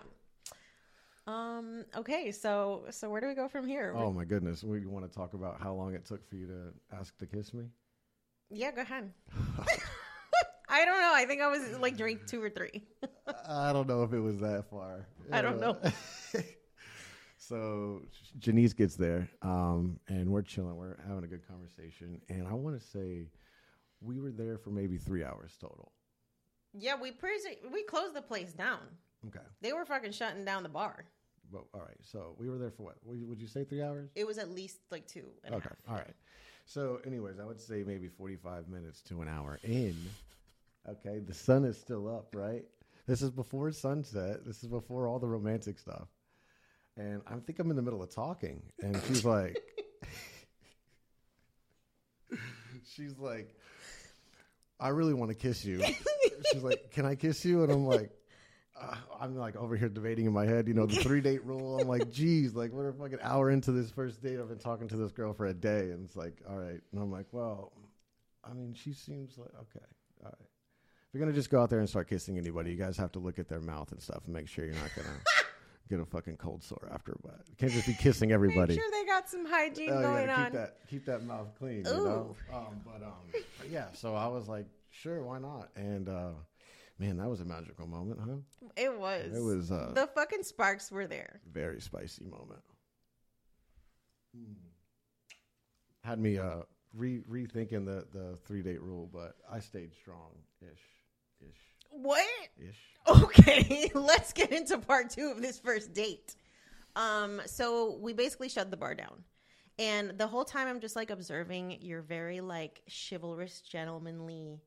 [1.27, 1.85] Um.
[1.97, 2.31] Okay.
[2.31, 3.93] So so where do we go from here?
[3.97, 6.97] Oh my goodness, we want to talk about how long it took for you to
[6.97, 7.65] ask to kiss me.
[8.51, 8.73] Yeah.
[8.73, 9.13] Go ahead.
[10.69, 11.13] I don't know.
[11.15, 12.83] I think I was like drink two or three.
[13.49, 15.07] I don't know if it was that far.
[15.33, 15.79] I don't know.
[17.39, 18.03] so
[18.39, 20.77] Jannese gets there, um, and we're chilling.
[20.77, 23.29] We're having a good conversation, and I want to say
[24.01, 25.93] we were there for maybe three hours total.
[26.79, 26.95] yeah.
[27.01, 28.81] We pretty we closed the place down.
[29.29, 31.07] Okay, They were fucking shutting down the bar.
[31.51, 31.97] but all right.
[32.03, 32.97] So we were there for what?
[33.05, 34.11] Would you say three hours?
[34.15, 35.67] It was at least like two and a half.
[35.67, 36.15] Okay, all right.
[36.69, 39.97] So, anyways, I would say maybe forty-five minutes to an hour in.
[40.89, 42.65] Okay, the sun is still up, right?
[43.07, 44.45] This is before sunset.
[44.45, 46.09] This is before all the romantic stuff.
[46.97, 49.57] And I think I'm in the middle of talking, and she's like,
[52.95, 53.55] she's like,
[54.79, 55.83] I really want to kiss you.
[56.53, 57.63] She's like, can I kiss you?
[57.63, 58.11] And I'm like,
[58.81, 61.81] uh, I'm like over here debating in my head, you know, the three date rule.
[61.81, 64.39] I'm like, geez, like we're like an hour into this first date.
[64.39, 66.81] I've been talking to this girl for a day, and it's like, all right.
[66.93, 67.73] And I'm like, well,
[68.45, 69.87] I mean, she seems like okay,
[70.23, 70.35] all right.
[70.41, 73.19] If you're gonna just go out there and start kissing anybody, you guys have to
[73.19, 75.09] look at their mouth and stuff and make sure you're not gonna
[75.89, 77.17] get a fucking cold sore after.
[77.23, 78.75] But can't just be kissing everybody.
[78.75, 80.45] Make sure they got some hygiene Oh, going yeah, on.
[80.47, 82.37] keep that keep that mouth clean, you know.
[82.53, 83.87] Um, but um, yeah.
[83.93, 85.69] So I was like, sure, why not?
[85.77, 86.31] And uh,
[86.99, 88.69] man, that was a magical moment, huh?
[88.77, 89.37] It was.
[89.37, 91.41] It was uh, the fucking sparks were there.
[91.53, 92.61] very spicy moment.
[96.05, 96.63] Had me uh
[96.95, 100.81] re rethinking the the three date rule, but I stayed strong ish
[102.03, 102.27] What?
[102.59, 102.77] ish.
[103.09, 106.37] Okay, let's get into part two of this first date.
[106.97, 109.23] Um, so we basically shut the bar down.
[109.79, 114.59] And the whole time I'm just like observing your very like chivalrous, gentlemanly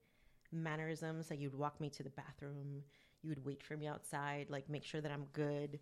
[0.52, 1.30] mannerisms.
[1.30, 2.84] Like you'd walk me to the bathroom,
[3.24, 5.80] you would wait for me outside, like make sure that I'm good.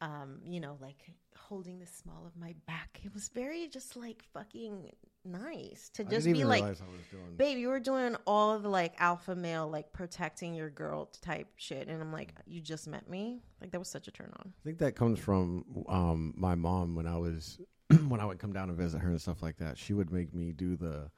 [0.00, 3.00] Um, you know, like holding the small of my back.
[3.04, 4.90] It was very just like fucking
[5.24, 7.36] nice to just be like realize I was doing.
[7.36, 11.48] babe, you were doing all of the like alpha male, like protecting your girl type
[11.56, 11.88] shit.
[11.88, 13.40] And I'm like, you just met me?
[13.60, 14.52] Like, that was such a turn on.
[14.62, 17.58] I think that comes from um, my mom when I was
[18.08, 19.78] when I would come down and visit her and stuff like that.
[19.78, 21.10] She would make me do the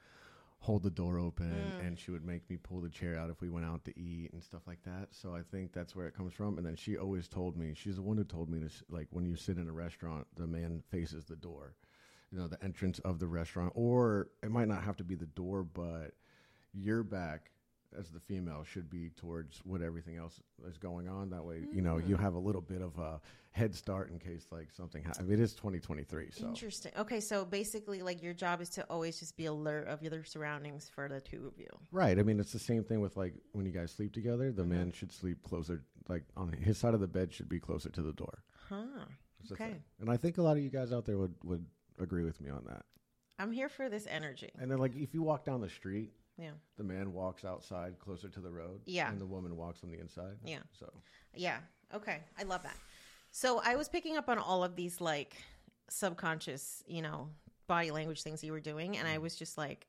[0.59, 1.87] hold the door open, Mm.
[1.87, 4.31] and she would make me pull the chair out if we went out to eat
[4.33, 5.09] and stuff like that.
[5.11, 6.57] So I think that's where it comes from.
[6.57, 9.07] And then she always told me she's the one who told me to s- like
[9.11, 11.75] when you sit in a restaurant, the man faces the door,
[12.35, 15.27] you know, the entrance of the restaurant, or it might not have to be the
[15.27, 16.15] door, but
[16.73, 17.53] your back
[17.97, 21.31] as the female should be towards what everything else is going on.
[21.31, 22.09] That way, you know, Mm.
[22.09, 23.21] you have a little bit of a
[23.53, 25.31] head start in case like something happens.
[25.31, 26.91] It is 2023, so Interesting.
[26.99, 30.89] Okay, so basically, like, your job is to always just be alert of your surroundings
[30.93, 31.69] for the two of you.
[31.93, 32.19] right.
[32.19, 34.51] I mean, it's the same thing with like when you guys sleep together.
[34.51, 37.91] The man should sleep closer, like on his side of the bed should be closer
[37.91, 38.43] to the door.
[38.69, 39.05] Huh.
[39.39, 39.77] That's Okay.
[40.01, 41.65] And I think a lot of you guys out there would would
[42.01, 42.85] agree with me on that.
[43.39, 44.51] I'm here for this energy.
[44.59, 46.13] And then like if you walk down the street.
[46.37, 46.51] Yeah.
[46.77, 48.81] The man walks outside closer to the road.
[48.87, 49.09] Yeah.
[49.09, 50.37] And the woman walks on the inside.
[50.45, 50.59] Yeah.
[50.79, 50.93] So
[51.35, 51.59] Yeah.
[51.95, 52.19] Okay.
[52.39, 52.77] I love that.
[53.31, 55.37] So I was picking up on all of these like
[55.89, 57.29] subconscious, you know,
[57.67, 59.23] body language things you were doing, and I mm.
[59.23, 59.87] was just like,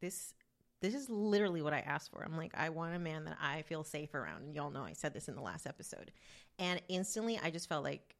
[0.00, 0.34] this.
[0.80, 2.22] This is literally what I asked for.
[2.24, 4.44] I'm like, I want a man that I feel safe around.
[4.44, 6.12] And y'all know I said this in the last episode.
[6.60, 8.14] And instantly, I just felt like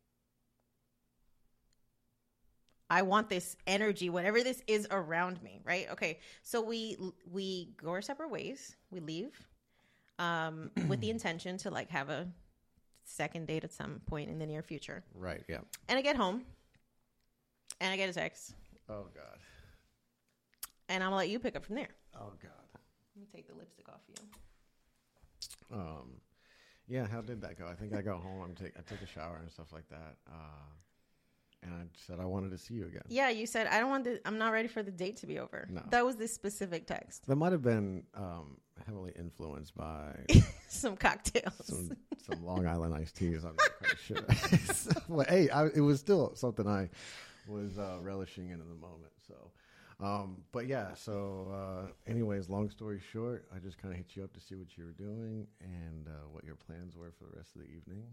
[2.90, 5.88] I want this energy, whatever this is around me, right?
[5.92, 6.96] Okay, so we
[7.30, 8.76] we go our separate ways.
[8.90, 9.46] We leave
[10.18, 12.26] um, with the intention to like have a
[13.04, 15.02] second date at some point in the near future.
[15.14, 15.42] right.
[15.48, 15.58] Yeah.
[15.88, 16.44] And I get home,
[17.80, 18.54] and I get a text,
[18.88, 19.38] Oh God.
[20.88, 21.88] and I'm gonna let you pick up from there.
[22.16, 22.52] Oh God.
[23.16, 25.76] Let me take the lipstick off you.
[25.76, 26.12] Um,
[26.86, 27.66] yeah, how did that go?
[27.66, 28.40] I think I got home.
[28.42, 30.16] I'm take I took a shower and stuff like that.
[30.26, 30.64] Uh,
[31.62, 33.02] and I said I wanted to see you again.
[33.08, 34.20] Yeah, you said I don't want the.
[34.24, 35.66] I'm not ready for the date to be over.
[35.70, 35.82] No.
[35.90, 37.26] That was this specific text.
[37.26, 40.14] That might have been um, heavily influenced by
[40.68, 41.54] Some cocktails.
[41.66, 43.44] some some Long Island iced teas.
[43.44, 44.24] I'm not quite sure.
[44.74, 46.88] So, well, hey, I, it was still something I
[47.48, 49.12] was uh, relishing in in the moment.
[49.26, 49.50] So,
[50.04, 50.94] um, but yeah.
[50.94, 54.54] So, uh, anyways, long story short, I just kind of hit you up to see
[54.54, 57.68] what you were doing and uh, what your plans were for the rest of the
[57.68, 58.04] evening,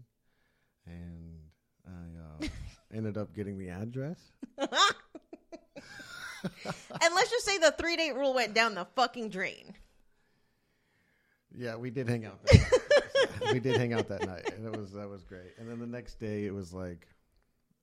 [0.86, 1.38] and
[1.86, 2.48] I uh,
[2.94, 4.18] ended up getting the address.
[4.58, 4.68] and
[7.14, 9.74] let's just say the three date rule went down the fucking drain.
[11.56, 12.40] Yeah, we did hang out.
[13.52, 15.52] We did hang out that night, and it was that was great.
[15.58, 17.06] And then the next day, it was like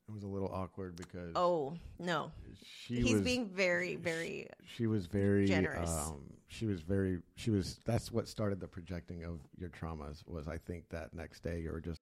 [0.07, 2.31] it was a little awkward because Oh no,
[2.85, 4.47] she he's was being very, very.
[4.75, 5.89] she was very generous.
[5.89, 7.79] Um, she was very she was.
[7.85, 10.27] That's what started the projecting of your traumas.
[10.27, 12.01] Was I think that next day you were just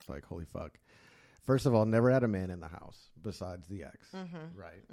[0.00, 0.78] It's like, holy fuck.
[1.42, 4.08] First of all, never had a man in the house besides the ex.
[4.14, 4.58] Mm-hmm.
[4.58, 4.84] Right.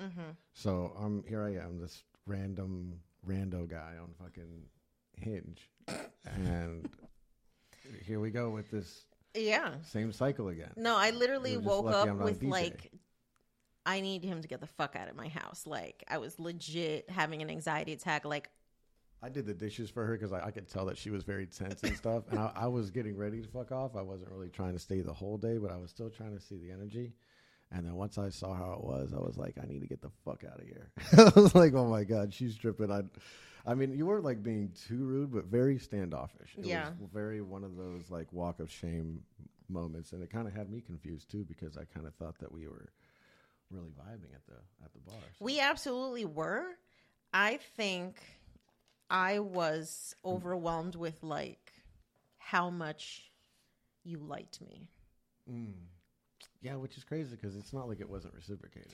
[0.53, 4.63] So um, here I am, this random rando guy on fucking
[5.17, 5.69] Hinge,
[6.25, 6.89] and
[8.05, 9.75] here we go with this Yeah.
[9.83, 10.71] same cycle again.
[10.75, 12.91] No, I literally woke up I'm not a with like,
[13.85, 15.65] I need him to get the fuck out of my house.
[15.65, 18.25] Like, I was legit having an anxiety attack.
[18.25, 18.49] Like,
[19.25, 21.47] I did the dishes for her because I, I could tell that she was very
[21.47, 23.95] tense and stuff, and I, I was getting ready to fuck off.
[23.95, 26.41] I wasn't really trying to stay the whole day, but I was still trying to
[26.41, 27.13] see the energy.
[27.71, 30.01] And then once I saw how it was, I was like, I need to get
[30.01, 30.91] the fuck out of here.
[31.17, 32.91] I was like, oh my god, she's tripping.
[32.91, 33.01] I,
[33.65, 36.51] I mean, you weren't like being too rude, but very standoffish.
[36.59, 36.89] It Yeah.
[36.89, 39.23] was very one of those like walk of shame
[39.67, 42.51] moments, and it kind of had me confused too because I kind of thought that
[42.51, 42.89] we were
[43.71, 45.15] really vibing at the at the bar.
[45.39, 46.65] So- we absolutely were.
[47.33, 48.21] I think
[49.09, 51.73] I was overwhelmed with like
[52.37, 53.31] how much
[54.03, 54.87] you liked me.
[55.49, 55.73] Mm.
[56.61, 58.93] Yeah, which is crazy because it's not like it wasn't reciprocated.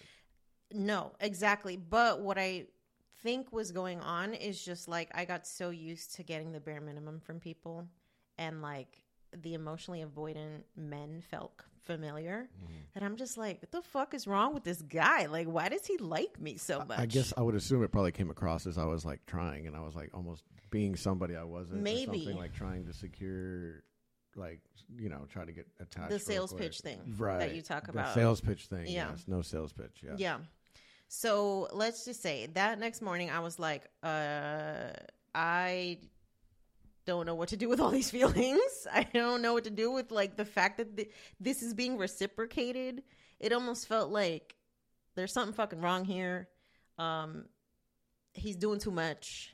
[0.74, 1.78] No, exactly.
[1.78, 2.66] But what I
[3.24, 6.82] think was going on is just like I got so used to getting the bare
[6.82, 7.88] minimum from people
[8.38, 12.74] and like the emotionally avoidant men felt familiar Mm-hmm.
[12.94, 15.26] that I'm just like, what the fuck is wrong with this guy?
[15.28, 17.00] Like, why does he like me so much?
[17.00, 19.76] I guess I would assume it probably came across as I was like trying and
[19.76, 21.80] I was like almost being somebody I wasn't.
[21.80, 22.20] or Maybe.
[22.20, 23.84] something like trying to secure,
[24.36, 24.60] like
[24.98, 26.10] you know, try to get attached.
[26.10, 26.64] The sales quick.
[26.64, 27.40] pitch thing right?
[27.40, 28.14] that you talk The about.
[28.14, 28.88] sales pitch thing.
[28.88, 29.10] Yeah.
[29.12, 30.02] Yes, no sales pitch.
[30.04, 30.14] Yeah.
[30.18, 30.38] Yeah.
[31.08, 34.92] So let's just say that next morning I was like, uh,
[35.36, 35.98] I
[37.12, 38.88] don't know what to do with all these feelings.
[38.92, 41.98] I don't know what to do with like the fact that th- this is being
[41.98, 43.04] reciprocated.
[43.40, 44.56] It almost felt like
[45.16, 46.48] there's something fucking wrong here.
[46.98, 47.46] Um,
[48.34, 49.54] he's doing too much.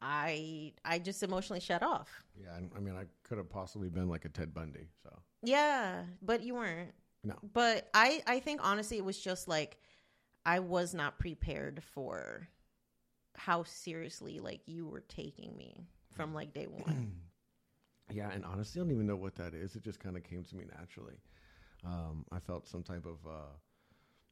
[0.00, 2.08] I I just emotionally shut off.
[2.40, 2.56] Yeah.
[2.56, 4.88] and, I mean, I could have possibly been like a Ted Bundy.
[5.02, 5.10] So
[5.42, 6.92] Yeah, but you weren't.
[7.24, 7.34] no.
[7.52, 9.78] But I I think honestly it was just like
[10.46, 12.48] I was not prepared for
[13.36, 15.86] how seriously like you were taking me
[16.18, 17.12] from like day one.
[18.10, 19.76] Yeah, and honestly, I don't even know what that is.
[19.76, 21.16] It just kind of came to me naturally.
[21.84, 23.52] Um, I felt some type of uh,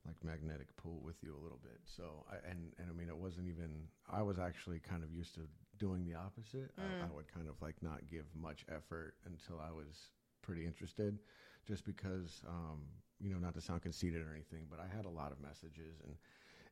[0.07, 1.79] like magnetic pull with you a little bit.
[1.85, 3.89] So, I, and and I mean, it wasn't even.
[4.11, 5.43] I was actually kind of used to
[5.79, 6.73] doing the opposite.
[6.79, 10.11] I, I would kind of like not give much effort until I was
[10.43, 11.19] pretty interested,
[11.67, 12.83] just because, um,
[13.21, 16.01] you know, not to sound conceited or anything, but I had a lot of messages,
[16.05, 16.15] and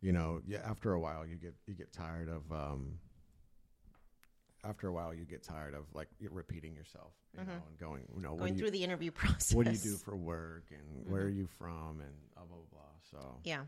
[0.00, 2.50] you know, yeah, after a while, you get you get tired of.
[2.53, 2.98] Um,
[4.64, 8.22] after a while, you get tired of like repeating yourself, you know, and going, you
[8.22, 9.55] know, what Going you, through the interview process.
[9.55, 12.81] what do you do for work and where are you from and blah blah blah.
[13.11, 13.64] So Yeah.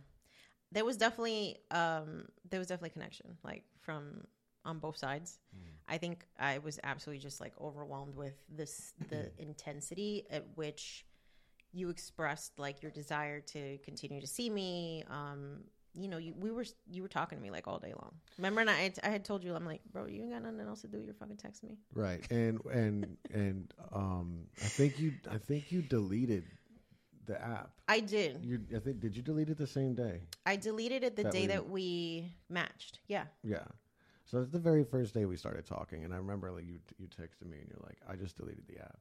[0.72, 4.24] There was definitely um there was definitely connection like from
[4.64, 5.38] on both sides.
[5.88, 11.04] I think I was absolutely just like overwhelmed with this the intensity at which
[11.72, 15.04] you expressed like your desire to continue to see me.
[15.09, 15.61] Um,
[15.98, 18.12] you know, you we were you were talking to me like all day long.
[18.38, 20.82] Remember, and I I had told you I'm like, bro, you ain't got nothing else
[20.82, 20.98] to do.
[20.98, 21.78] You're fucking texting me.
[21.94, 26.44] right, and and and um, I think you I think you deleted
[27.26, 27.70] the app.
[27.88, 28.44] I did.
[28.44, 30.20] You I think did you delete it the same day?
[30.44, 33.00] I deleted it the That day we- that we matched.
[33.09, 33.24] Yeah.
[33.42, 33.64] Yeah.
[34.26, 37.06] So it's the very first day we started talking, and I remember like you you
[37.06, 38.98] texted me and you're like, I just deleted the app,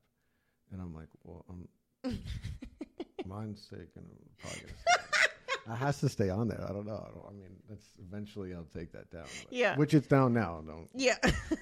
[0.71, 1.67] and I'm like, well, I'm
[3.25, 4.05] mine's taken.
[4.39, 5.04] Probably gonna.
[5.67, 6.63] It has to stay on there.
[6.63, 7.03] I don't know.
[7.07, 9.23] I, don't, I mean, that's eventually I'll take that down.
[9.43, 9.75] but- Yeah.
[9.75, 10.61] Which it's down now.
[10.65, 10.87] Don't.
[10.93, 11.15] Yeah.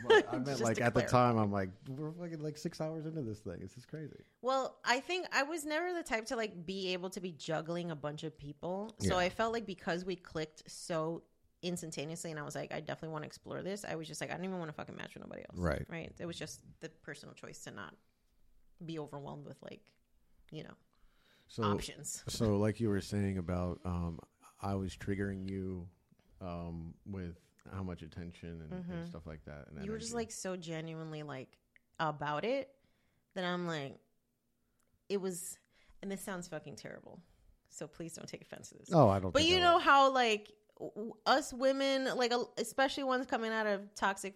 [0.08, 3.22] But I meant like at the time, I'm like, we're fucking like six hours into
[3.22, 3.60] this thing.
[3.62, 4.20] This is crazy.
[4.42, 7.92] Well, I think I was never the type to like be able to be juggling
[7.92, 8.94] a bunch of people.
[9.00, 9.18] So Yeah.
[9.26, 11.24] I felt like because we clicked so
[11.62, 14.32] instantaneously and I was like, I definitely want to explore this, I was just like,
[14.32, 15.58] I don't even want to fucking match with nobody else.
[15.58, 15.86] Right.
[15.90, 16.12] Right.
[16.20, 17.94] It was just the personal choice to not
[18.86, 19.80] be overwhelmed with like,
[20.52, 20.74] you know,
[21.48, 22.24] So options.
[22.28, 24.20] So, like you were saying about, um,
[24.62, 25.88] I was triggering you
[26.42, 27.38] um, with
[27.74, 29.68] how much attention and, and stuff like that.
[29.68, 29.86] And Mm-hmm.
[29.86, 31.58] You were just like so genuinely like
[32.00, 32.70] about it
[33.36, 33.98] that I'm like,
[35.10, 35.58] it was,
[36.02, 37.20] and this sounds fucking terrible.
[37.70, 38.90] So please don't take offense to this.
[38.94, 39.34] oh, I don't.
[39.34, 39.80] But you know will.
[39.80, 44.36] how like w- us women, like especially ones coming out of toxic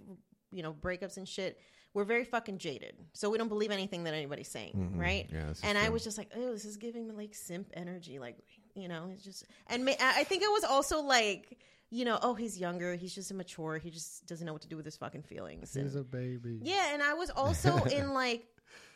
[0.51, 1.59] you know, breakups and shit,
[1.93, 2.95] we're very fucking jaded.
[3.13, 4.99] So we don't believe anything that anybody's saying, mm-hmm.
[4.99, 5.29] right?
[5.31, 7.69] Yeah, this is and I was just like, oh, this is giving me like simp
[7.73, 8.37] energy, like
[8.75, 9.45] you know, it's just.
[9.67, 11.57] And ma- I I think it was also like,
[11.89, 14.77] you know, oh, he's younger, he's just immature, he just doesn't know what to do
[14.77, 15.73] with his fucking feelings.
[15.73, 16.59] He's And- a baby.
[16.61, 18.45] yeah, and I was also in like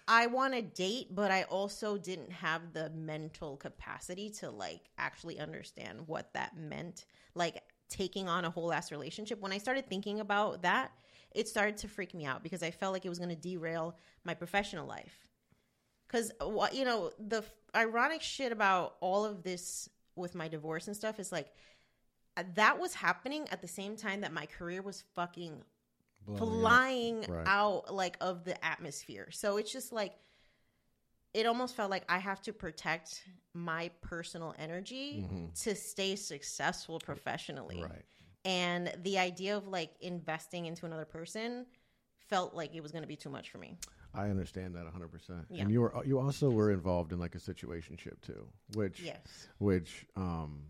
[0.07, 5.39] I want to date, but I also didn't have the mental capacity to like actually
[5.39, 7.05] understand what that meant.
[7.33, 9.39] Like taking on a whole ass relationship.
[9.41, 10.91] When I started thinking about that,
[11.33, 13.95] it started to freak me out because I felt like it was going to derail
[14.23, 15.27] my professional life.
[16.41, 20.95] What you know, the f- ironic shit about all of this with my divorce and
[20.95, 21.47] stuff is like
[22.35, 25.63] uh, that was happening at the same time that my career was fucking
[26.37, 27.47] flying Right.
[27.47, 29.29] out like of the atmosphere.
[29.31, 30.13] So it's just like
[31.33, 33.23] it almost felt like I have to protect
[33.53, 35.45] my personal energy mm-hmm.
[35.63, 37.81] to stay successful professionally.
[37.81, 38.03] Right.
[38.43, 41.65] And the idea of like investing into another person
[42.27, 43.77] felt like it was going to be too much for me.
[44.13, 45.45] I understand that 100%.
[45.49, 45.61] Yeah.
[45.61, 49.47] And you were you also were involved in like a situationship too, which Yes.
[49.59, 50.63] which um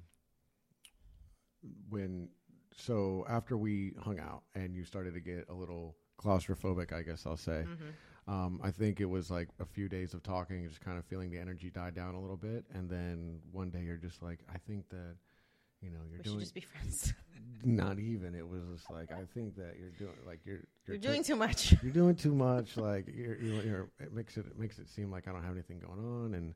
[1.89, 2.30] when
[2.76, 7.26] so after we hung out and you started to get a little claustrophobic, I guess
[7.26, 7.65] I'll say.
[7.67, 8.32] Mm-hmm.
[8.32, 11.32] Um, I think it was like a few days of talking, just kind of feeling
[11.32, 14.57] the energy die down a little bit, and then one day you're just like, I
[14.59, 15.15] think that,
[15.82, 17.13] you know, you're We doing should just be friends.
[17.63, 18.36] not even.
[18.36, 21.36] It was just like I think that you're doing like you're You're ta- doing too
[21.36, 21.73] much.
[21.84, 22.77] you're doing too much.
[22.77, 25.53] Like you're, you're, you're, it makes it, it makes it seem like I don't have
[25.53, 26.53] anything going on, and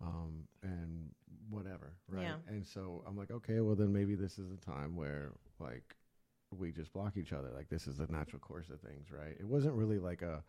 [0.00, 1.10] um, and
[1.50, 2.22] whatever, right?
[2.22, 2.34] Yeah.
[2.48, 5.96] And so I'm like, okay, well then maybe this is the time where like
[6.56, 7.50] we just block each other.
[7.54, 9.36] Like this is the natural course of things, right?
[9.38, 10.42] It wasn't really like a,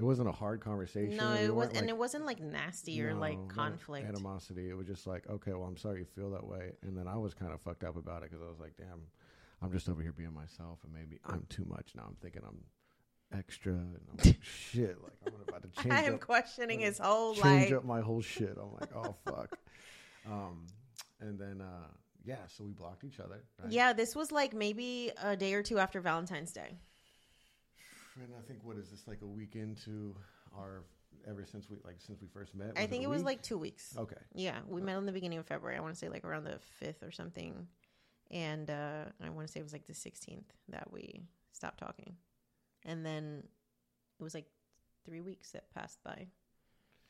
[0.00, 1.18] it wasn't a hard conversation.
[1.18, 4.08] no, it was weren't, and it wasn't like nasty or no, like no conflict.
[4.08, 4.70] animosity.
[4.70, 7.16] It was just like, okay, well, I'm sorry you feel that way, and then I
[7.16, 9.02] was kind of fucked up about it because I was like, damn,
[9.60, 12.04] I'm just over here being myself, and maybe I'm too much now.
[12.08, 12.64] I'm thinking I'm
[13.38, 14.96] extra, and I'm like, shit.
[15.02, 15.94] Like I'm about to change.
[15.94, 17.72] I am up, questioning his whole change life.
[17.74, 18.56] up my whole shit.
[18.58, 19.58] I'm like, oh fuck.
[20.26, 20.66] Um,
[21.20, 21.88] and then uh,
[22.24, 23.44] yeah, so we blocked each other.
[23.62, 23.70] Right?
[23.70, 26.78] Yeah, this was like maybe a day or two after Valentine's Day.
[28.22, 30.14] And I think what is this like a week into
[30.56, 30.84] our
[31.28, 32.72] ever since we like since we first met?
[32.76, 33.94] I think a it was like two weeks.
[33.96, 34.16] okay.
[34.34, 35.76] Yeah, we met in the beginning of February.
[35.76, 37.66] I want to say like around the fifth or something,
[38.30, 42.14] and uh, I want to say it was like the sixteenth that we stopped talking,
[42.84, 43.42] and then
[44.18, 44.46] it was like
[45.04, 46.26] three weeks that passed by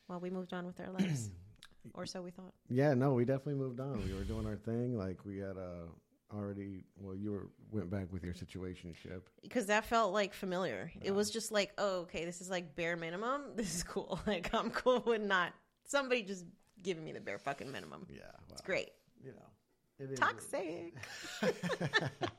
[0.06, 1.30] while we moved on with our lives,
[1.94, 2.54] or so we thought.
[2.68, 4.04] Yeah, no, we definitely moved on.
[4.06, 4.96] We were doing our thing.
[4.96, 5.86] Like we had uh,
[6.35, 6.85] already.
[6.97, 9.22] Well, you were went back with your situation situationship.
[9.43, 10.91] Because that felt like familiar.
[11.03, 13.43] It was just like, oh, okay, this is like bare minimum.
[13.57, 14.20] This is cool.
[14.26, 15.53] Like I'm cool with not
[15.85, 16.45] somebody just
[16.83, 18.07] giving me the bare fucking minimum.
[18.09, 18.91] Yeah, well, It's great.
[19.22, 20.95] You know, it is toxic.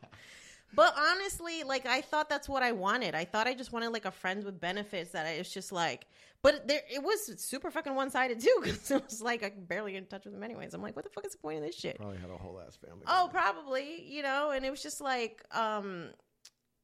[0.74, 3.15] but honestly, like I thought that's what I wanted.
[3.15, 6.07] I thought I just wanted like a friend with benefits that I was just like,
[6.41, 9.95] but there it was super fucking one sided too because it was like I barely
[9.95, 10.74] in touch with him anyways.
[10.74, 11.97] I'm like, what the fuck is the point of this shit?
[11.97, 13.03] Probably had a whole ass family.
[13.07, 13.32] Oh, going.
[13.32, 16.09] probably, you know, and it was just like, um,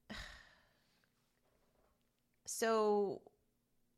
[2.46, 3.22] so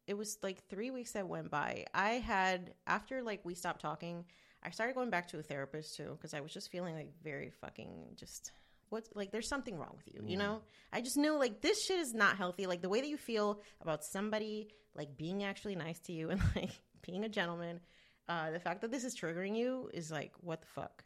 [0.08, 1.86] it was like three weeks that went by.
[1.94, 4.26] I had, after like we stopped talking,
[4.64, 7.52] I started going back to a therapist too because I was just feeling like very
[7.62, 8.52] fucking just.
[8.90, 10.62] What's like, there's something wrong with you, you know?
[10.92, 12.66] I just knew like this shit is not healthy.
[12.66, 16.42] Like the way that you feel about somebody like being actually nice to you and
[16.56, 16.72] like
[17.06, 17.80] being a gentleman,
[18.28, 21.04] uh, the fact that this is triggering you is like, what the fuck?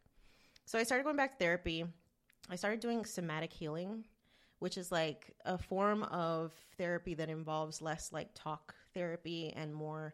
[0.65, 1.85] So I started going back to therapy.
[2.49, 4.05] I started doing somatic healing,
[4.59, 10.13] which is like a form of therapy that involves less like talk therapy and more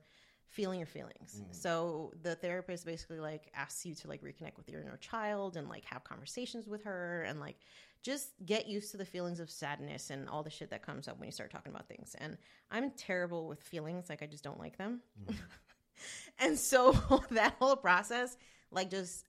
[0.50, 1.42] feeling your feelings.
[1.42, 1.56] Mm.
[1.56, 5.70] So the therapist basically like asks you to like reconnect with your inner child and
[5.70, 7.58] like have conversations with her and like
[8.02, 11.20] just get used to the feelings of sadness and all the shit that comes up
[11.20, 12.16] when you start talking about things.
[12.20, 12.38] And
[12.72, 15.02] I'm terrible with feelings, like I just don't like them.
[15.26, 15.36] Mm.
[16.40, 16.94] and so
[17.32, 18.36] that whole process
[18.72, 19.26] like just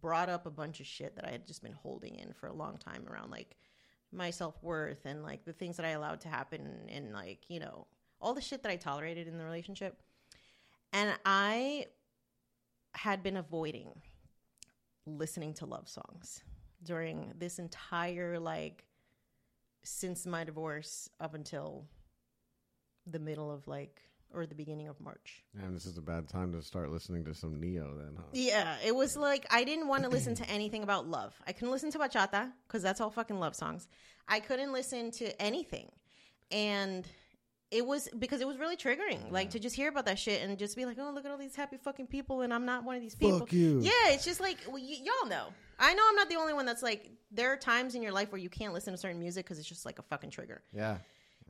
[0.00, 2.52] brought up a bunch of shit that I had just been holding in for a
[2.52, 3.56] long time around like
[4.12, 7.60] my self worth and like the things that I allowed to happen and like, you
[7.60, 7.86] know,
[8.20, 10.00] all the shit that I tolerated in the relationship.
[10.92, 11.86] And I
[12.94, 13.90] had been avoiding
[15.06, 16.42] listening to love songs
[16.82, 18.84] during this entire like
[19.82, 21.86] since my divorce up until
[23.06, 24.00] the middle of like
[24.34, 25.42] or the beginning of March.
[25.60, 28.22] And this is a bad time to start listening to some Ne-Yo, then, huh?
[28.32, 31.34] Yeah, it was like I didn't want to listen to anything about love.
[31.46, 33.88] I couldn't listen to bachata because that's all fucking love songs.
[34.28, 35.90] I couldn't listen to anything,
[36.50, 37.06] and
[37.72, 39.30] it was because it was really triggering.
[39.32, 41.38] Like to just hear about that shit and just be like, "Oh, look at all
[41.38, 43.40] these happy fucking people," and I'm not one of these people.
[43.40, 43.80] Fuck you.
[43.80, 45.46] Yeah, it's just like well, y- y'all know.
[45.78, 47.10] I know I'm not the only one that's like.
[47.30, 49.68] There are times in your life where you can't listen to certain music because it's
[49.68, 50.62] just like a fucking trigger.
[50.72, 50.98] Yeah.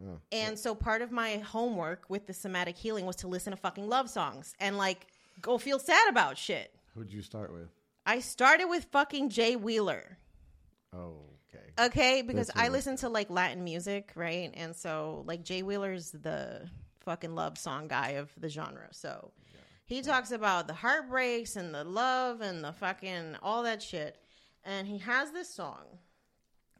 [0.02, 0.18] Oh.
[0.30, 3.88] And so part of my homework with the somatic healing was to listen to fucking
[3.88, 5.06] love songs and like
[5.40, 6.72] go feel sad about shit.
[6.94, 7.68] Who'd you start with?
[8.06, 10.18] I started with fucking Jay Wheeler.
[10.94, 11.16] Oh,
[11.78, 12.22] okay.
[12.22, 14.50] Because That's I listen to like Latin music, right?
[14.54, 16.68] And so like Jay Wheeler's the
[17.00, 18.88] fucking love song guy of the genre.
[18.92, 19.32] So
[19.84, 24.18] he talks about the heartbreaks and the love and the fucking all that shit.
[24.64, 25.98] And he has this song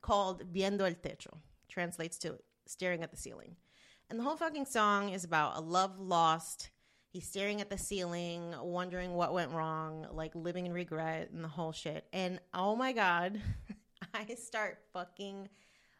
[0.01, 1.38] called Viendo el Techo,
[1.68, 3.57] translates to staring at the ceiling.
[4.09, 6.70] And the whole fucking song is about a love lost.
[7.09, 11.49] He's staring at the ceiling, wondering what went wrong, like living in regret and the
[11.49, 12.07] whole shit.
[12.12, 13.40] And oh my God,
[14.14, 15.48] I start fucking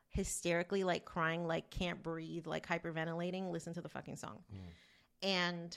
[0.08, 3.50] hysterically, like crying, like can't breathe, like hyperventilating.
[3.50, 4.38] Listen to the fucking song.
[5.22, 5.76] And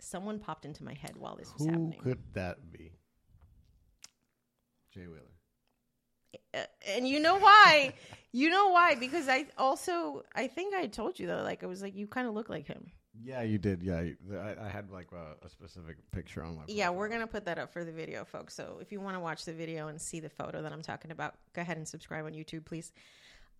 [0.00, 2.00] someone popped into my head while this was Who happening.
[2.00, 2.92] could that be?
[4.92, 5.22] Jay Wheeler.
[6.54, 7.94] Uh, and you know why?
[8.32, 8.94] you know why?
[8.94, 12.28] Because I also I think I told you though, like I was like you kind
[12.28, 12.90] of look like him.
[13.24, 13.82] Yeah, you did.
[13.82, 14.02] Yeah,
[14.32, 16.62] I, I had like a, a specific picture on my.
[16.66, 18.54] Yeah, we're gonna put that up for the video, folks.
[18.54, 21.10] So if you want to watch the video and see the photo that I'm talking
[21.10, 22.92] about, go ahead and subscribe on YouTube, please.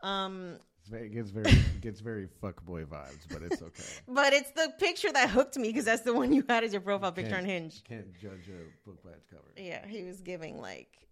[0.01, 3.85] Um, very, it gets very it gets very fuckboy vibes, but it's okay.
[4.09, 6.81] but it's the picture that hooked me because that's the one you had as your
[6.81, 7.83] profile picture on Hinge.
[7.85, 9.43] Can't judge a book by its cover.
[9.57, 11.09] Yeah, he was giving like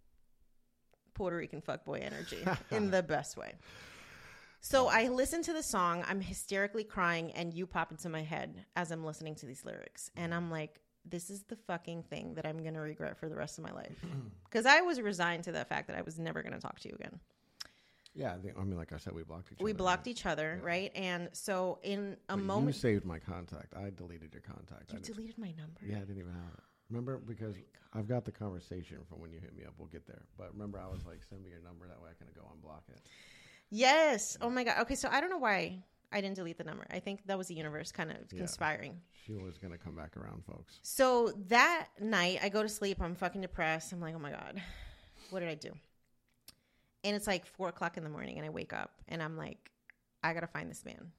[1.13, 3.53] Puerto Rican fuckboy energy in the best way.
[4.59, 8.65] So I listen to the song, I'm hysterically crying, and you pop into my head
[8.75, 10.11] as I'm listening to these lyrics.
[10.17, 13.35] And I'm like, this is the fucking thing that I'm going to regret for the
[13.35, 14.03] rest of my life.
[14.49, 16.87] Because I was resigned to the fact that I was never going to talk to
[16.87, 17.19] you again.
[18.15, 19.63] Yeah, I, I mean, like I said, we blocked each other.
[19.65, 20.89] We blocked each other, right?
[20.95, 23.75] And so in a But moment, you saved my contact.
[23.75, 24.93] I deleted your contact.
[24.93, 25.81] You deleted my number.
[25.85, 26.63] Yeah, I didn't even have it.
[26.89, 27.55] Remember, because
[27.93, 29.73] I've got the conversation from when you hit me up.
[29.77, 30.23] We'll get there.
[30.37, 31.85] But remember, I was like, send me your number.
[31.87, 33.01] That way, I can go unblock it.
[33.69, 34.37] Yes.
[34.41, 34.79] Oh my God.
[34.81, 36.85] Okay, so I don't know why I didn't delete the number.
[36.89, 38.37] I think that was the universe kind of Yeah.
[38.39, 39.01] conspiring.
[39.25, 40.79] She was gonna come back around, folks.
[40.83, 43.01] So that night, I go to sleep.
[43.01, 43.91] I'm fucking depressed.
[43.91, 44.61] I'm like, oh my God,
[45.31, 45.71] what did I do?
[47.03, 49.71] And it's like four o'clock in the morning, and I wake up and I'm like,
[50.23, 51.11] I gotta find this man.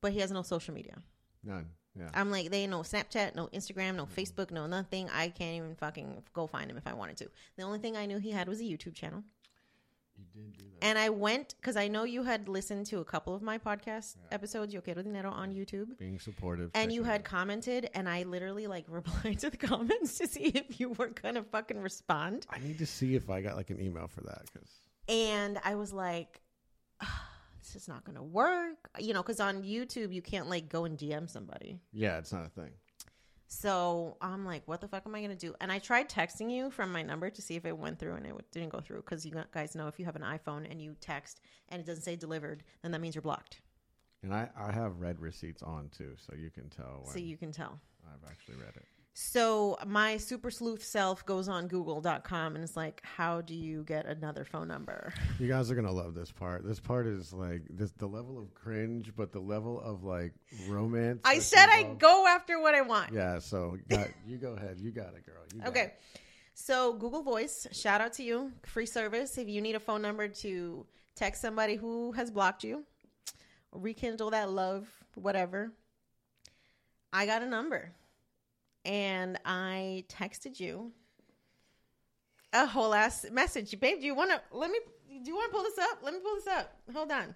[0.00, 0.96] But he has no social media.
[1.42, 1.68] None.
[1.98, 2.08] Yeah.
[2.14, 5.10] I'm like, they no Snapchat, no Instagram, no Facebook, no nothing.
[5.10, 7.30] I can't even fucking go find him if I wanted to.
[7.56, 9.24] The only thing I knew he had was a YouTube channel.
[10.34, 10.86] You did do that.
[10.86, 14.16] And I went because I know you had listened to a couple of my podcast
[14.32, 15.98] episodes, Yo Quiero Dinero, on YouTube.
[15.98, 16.70] Being supportive.
[16.74, 17.24] And you had out.
[17.24, 21.42] commented, and I literally like replied to the comments to see if you were gonna
[21.44, 22.46] fucking respond.
[22.50, 24.68] I need to see if I got like an email for that because
[25.08, 26.40] And I was like,
[27.02, 27.28] "Ah,
[27.62, 30.96] this is not gonna work, you know, because on YouTube you can't like go and
[30.98, 31.80] DM somebody.
[31.92, 32.70] yeah, it's not a thing.
[33.52, 35.56] So I'm like, what the fuck am I gonna do?
[35.60, 38.24] And I tried texting you from my number to see if it went through, and
[38.24, 40.94] it didn't go through because you guys know if you have an iPhone and you
[41.00, 43.60] text and it doesn't say delivered, then that means you're blocked.
[44.22, 47.36] And I I have read receipts on too, so you can tell when So you
[47.36, 47.80] can tell.
[48.06, 48.86] I've actually read it.
[49.22, 54.06] So my super sleuth self goes on google.com and it's like, how do you get
[54.06, 55.12] another phone number?
[55.38, 56.66] You guys are gonna love this part.
[56.66, 60.32] This part is like this the level of cringe, but the level of like
[60.66, 61.20] romance.
[61.26, 63.12] I said I'd go after what I want.
[63.12, 64.80] Yeah, so you, got, you go ahead.
[64.80, 65.42] You got it, girl.
[65.58, 65.82] Got Okay.
[65.82, 66.00] it.
[66.54, 68.52] So Google Voice, shout out to you.
[68.64, 69.36] Free service.
[69.36, 72.84] If you need a phone number to text somebody who has blocked you,
[73.70, 75.72] rekindle that love, whatever.
[77.12, 77.92] I got a number.
[78.84, 80.92] And I texted you
[82.52, 83.78] a whole ass message.
[83.78, 84.78] Babe, do you wanna let me
[85.22, 85.98] do you wanna pull this up?
[86.02, 86.74] Let me pull this up.
[86.94, 87.34] Hold on.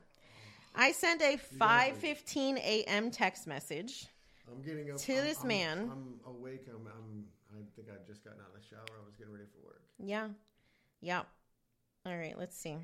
[0.74, 4.07] I sent a five fifteen AM text message.
[4.51, 5.78] I'm getting up To I'm- this I'm- man.
[5.92, 6.66] I'm awake.
[6.68, 7.26] I'm, I'm.
[7.53, 8.84] I think I just gotten out of the shower.
[9.01, 9.82] I was getting ready for work.
[9.99, 10.28] Yeah.
[11.01, 11.22] Yeah.
[12.05, 12.76] All right, let's see.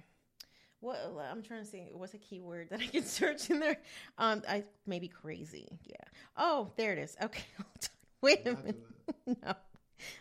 [0.79, 0.97] What
[1.31, 3.79] I'm trying to see what's a keyword that I can search in there.
[4.19, 5.69] Um I maybe crazy.
[5.85, 5.97] Yeah.
[6.37, 7.17] Oh, there it is.
[7.23, 7.43] Okay.
[8.23, 8.83] Wait a minute.
[9.27, 9.55] no.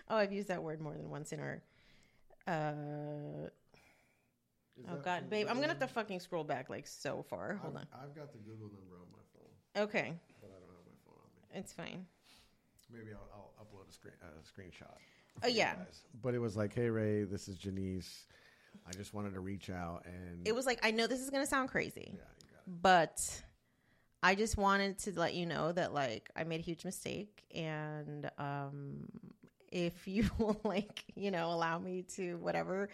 [0.09, 1.61] Oh, I've used that word more than once in our
[2.47, 3.49] uh
[4.89, 7.55] Oh god, babe, I'm gonna have to fucking scroll back like so far.
[7.61, 7.87] Hold I've, on.
[8.09, 10.13] I've got the Google number on my phone, Okay.
[10.41, 11.59] but I don't have my phone on me.
[11.59, 12.05] It's fine.
[12.91, 13.27] Maybe I'll,
[13.59, 14.95] I'll upload a screen uh, screenshot.
[15.43, 15.75] Oh, yeah.
[16.21, 18.09] But it was like, hey Ray, this is Jannese.
[18.87, 21.45] I just wanted to reach out and It was like I know this is gonna
[21.45, 22.13] sound crazy.
[22.15, 22.81] yeah, you got it.
[22.81, 23.43] but
[24.21, 28.29] I just wanted to let you know that like I made a huge mistake and
[28.37, 29.07] um
[29.71, 32.89] if you will like you know allow me to whatever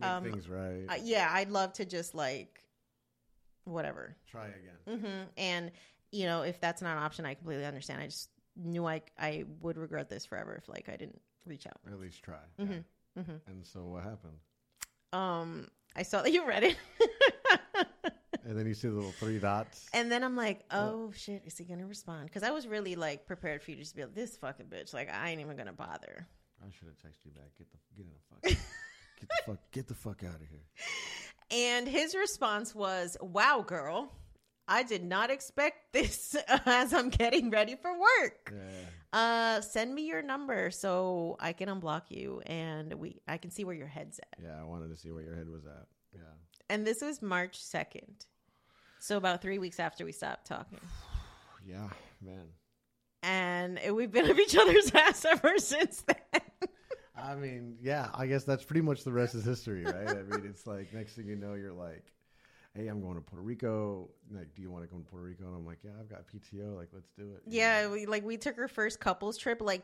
[0.00, 0.86] Make um things right.
[0.88, 2.62] uh, yeah I'd love to just like
[3.64, 5.00] whatever Try again.
[5.00, 5.70] hmm and
[6.12, 9.44] you know if that's not an option I completely understand I just knew I I
[9.60, 12.36] would regret this forever if like I didn't reach out At least try.
[12.58, 12.72] Mm-hmm.
[13.16, 13.22] yeah.
[13.46, 14.38] And so what happened?
[15.12, 16.76] um I saw that you read it
[18.44, 19.88] and then you see the little three dots.
[19.92, 22.26] And then I'm like, oh shit, is he gonna respond?
[22.26, 24.92] Because I was really like prepared for you to just be like, this fucking bitch.
[24.94, 26.26] Like I ain't even gonna bother.
[26.62, 27.50] I should have texted you back.
[27.58, 28.64] Get the get in the fuck.
[29.20, 30.64] get the fuck get the fuck out of here.
[31.52, 34.12] And his response was, wow, girl.
[34.68, 38.54] I did not expect this as I'm getting ready for work.
[38.54, 38.86] Yeah.
[39.12, 43.64] Uh, send me your number so I can unblock you and we I can see
[43.64, 44.38] where your head's at.
[44.40, 45.86] Yeah, I wanted to see where your head was at.
[46.14, 46.20] Yeah.
[46.70, 48.26] And this was March 2nd.
[49.00, 50.80] So about 3 weeks after we stopped talking.
[51.68, 51.88] Yeah,
[52.22, 52.46] man.
[53.22, 56.40] And we've been up each other's ass ever since then.
[57.16, 60.08] I mean, yeah, I guess that's pretty much the rest is history, right?
[60.08, 62.02] I mean, it's like next thing you know, you're like,
[62.74, 64.08] hey, I'm going to Puerto Rico.
[64.34, 65.44] Like, do you want to go to Puerto Rico?
[65.44, 66.74] And I'm like, yeah, I've got PTO.
[66.76, 67.42] Like, let's do it.
[67.46, 67.90] You Yeah, know?
[67.90, 69.82] we like we took our first couples trip like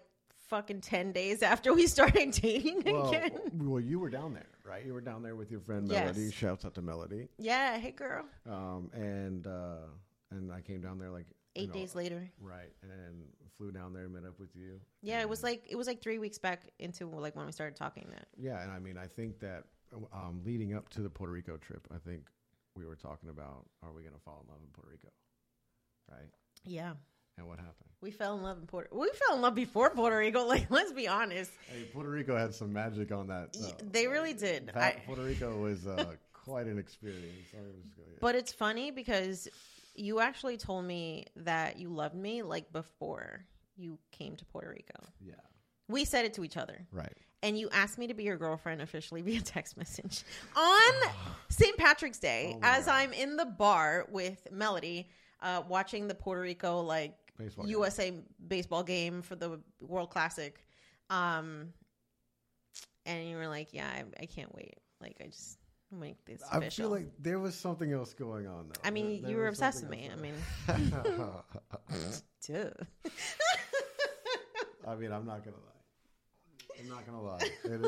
[0.49, 3.33] fucking 10 days after we started dating Well, again.
[3.55, 4.85] well, you were down there, right?
[4.85, 6.15] You were down there with your friend Yes.
[6.17, 6.31] Melody.
[6.33, 7.29] Shouts out to Melody.
[7.39, 8.25] Yeah, hey girl.
[8.49, 9.87] Um, and uh,
[10.31, 12.31] and I came down there like you 8 know, days later.
[12.41, 12.73] right?
[12.83, 13.25] And
[13.57, 14.79] flew down there, and met up with you.
[15.03, 17.77] Yeah, it was like it was like 3 weeks back into like when we started
[17.77, 18.27] talking that.
[18.37, 19.65] Yeah, and I mean, I think that
[20.13, 22.27] um, leading up to the Puerto Rico trip, I think
[22.77, 25.09] we were talking about are we going to fall in love in Puerto Rico,
[26.11, 26.29] right?
[26.65, 26.93] Yeah.
[27.39, 27.75] And what happened?
[28.01, 28.89] We fell in love in Puerto.
[28.97, 30.45] We fell in love before Puerto Rico.
[30.47, 31.51] Like, let's be honest.
[31.69, 33.57] Hey, Puerto Rico had some magic on that.
[33.63, 34.71] Uh, they really did.
[34.75, 37.49] I- Puerto Rico was uh, quite an experience.
[37.55, 38.05] I was yeah.
[38.21, 39.49] But it's funny because
[39.95, 43.45] you actually told me that you loved me like before
[43.77, 44.99] you came to Puerto Rico.
[45.21, 45.35] yeah,
[45.89, 46.87] We said it to each other.
[46.93, 47.13] right.
[47.43, 50.23] And you asked me to be your girlfriend officially via text message
[50.57, 50.93] on
[51.51, 51.77] St.
[51.77, 52.93] Patrick's Day Oh as God.
[52.95, 55.09] I'm in the bar with Melody
[55.43, 57.71] uh, watching the Puerto Rico like Baseball game.
[57.73, 58.13] USA
[58.49, 60.65] baseball game for the World Classic.
[61.11, 61.73] Um,
[63.05, 64.79] and you were like, "Yeah, I, I can't wait.
[65.01, 65.59] Like, I just
[65.93, 68.81] make this I official." feel like there was something else going on though.
[68.85, 70.11] I mean, There- there you were obsessed with me.
[70.13, 70.35] I mean,
[74.87, 75.77] I mean, I'm not gonna lie.
[76.79, 77.51] I'm not gonna lie.
[77.65, 77.85] It,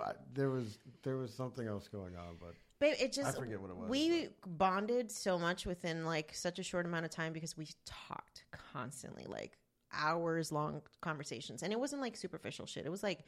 [0.00, 3.70] uh, there was there was something else going on, but Babe, it just forget what
[3.70, 7.56] it was, We bonded so much within like such a short amount of time because
[7.56, 9.58] we talked constantly, like
[9.92, 12.86] hours long conversations, and it wasn't like superficial shit.
[12.86, 13.24] It was like,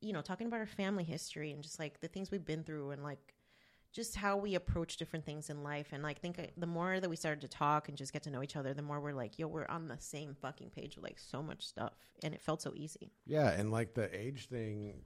[0.00, 2.90] you know, talking about our family history and just like the things we've been through
[2.90, 3.34] and like
[3.92, 5.88] just how we approach different things in life.
[5.92, 8.30] And like, think uh, the more that we started to talk and just get to
[8.30, 11.04] know each other, the more we're like, yo, we're on the same fucking page with
[11.04, 13.12] like so much stuff, and it felt so easy.
[13.26, 15.02] yeah, and like the age thing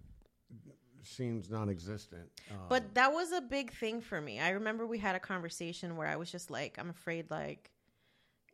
[1.04, 2.28] seems non-existent.
[2.50, 4.38] Um, But that was a big thing for me.
[4.38, 7.71] I remember we had a conversation where I was just like, I'm afraid like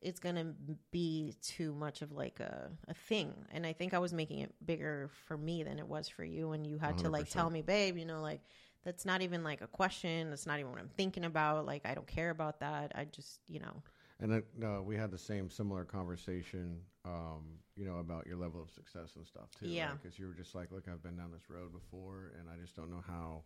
[0.00, 0.54] it's gonna
[0.90, 3.32] be too much of like a, a thing.
[3.52, 6.52] And I think I was making it bigger for me than it was for you.
[6.52, 8.40] And you had to like tell me, babe, you know, like
[8.84, 10.30] that's not even like a question.
[10.30, 11.66] That's not even what I'm thinking about.
[11.66, 12.92] Like I don't care about that.
[12.94, 13.82] I just, you know,
[14.20, 17.44] And it, no, we had the same similar conversation, um,
[17.76, 19.68] you know, about your level of success and stuff too.
[19.68, 19.92] Yeah.
[20.00, 22.74] Because you were just like, look, I've been down this road before, and I just
[22.74, 23.42] don't know how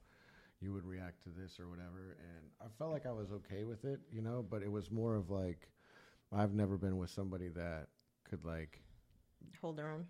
[0.61, 2.17] you would react to this or whatever.
[2.21, 5.17] And I felt like I was okay with it, you know, but it was more
[5.17, 5.69] of like,
[6.35, 7.89] I've never been with somebody that
[8.29, 8.81] could like
[9.61, 10.07] hold their own.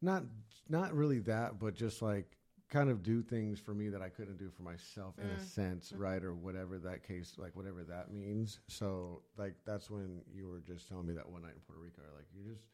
[0.00, 0.24] not
[0.68, 2.36] not really that, but just like
[2.72, 5.44] kind of do things for me that I couldn't do for myself in a mm.
[5.46, 6.00] sense, mm.
[6.00, 6.24] right?
[6.24, 8.60] Or whatever that case, like whatever that means.
[8.66, 12.00] So like that's when you were just telling me that one night in Puerto Rico,
[12.16, 12.64] like you're just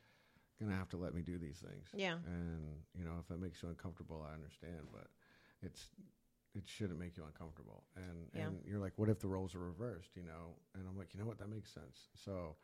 [0.60, 1.88] gonna have to let me do these things.
[1.94, 2.14] Yeah.
[2.26, 2.62] And
[2.96, 5.08] you know, if it makes you uncomfortable, I understand, but
[5.62, 5.90] it's
[6.54, 7.84] it shouldn't make you uncomfortable.
[7.96, 8.46] And Yeah.
[8.46, 10.16] and you're like, what if the roles are reversed?
[10.16, 10.54] You know?
[10.74, 11.38] And I'm like, you know what?
[11.38, 12.08] That makes sense.
[12.14, 12.56] So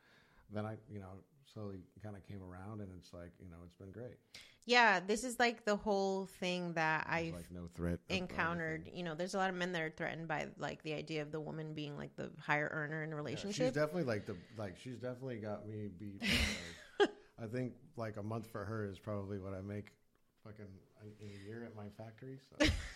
[0.51, 1.23] then I, you know,
[1.53, 4.17] slowly kind of came around, and it's like, you know, it's been great.
[4.65, 8.89] Yeah, this is like the whole thing that There's, I've like no threat encountered.
[8.91, 11.31] You know, there's a lot of men that are threatened by like the idea of
[11.31, 13.67] the woman being like the higher earner in a Yeah, relationship.
[13.67, 16.21] she's definitely like the like she's definitely got me beat.
[16.99, 17.09] like,
[17.41, 19.91] I think like a month for her is probably what I make
[20.43, 20.65] fucking
[21.21, 22.39] in a year at my factory.
[22.49, 22.65] So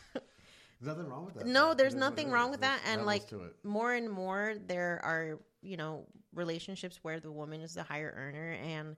[0.79, 1.45] there's nothing wrong with that.
[1.45, 2.79] No, there's nothing wrong with that.
[2.85, 3.55] And levels like to it.
[3.63, 8.51] more and more, there are, you know, relationships where the woman is the higher earner.
[8.53, 8.95] And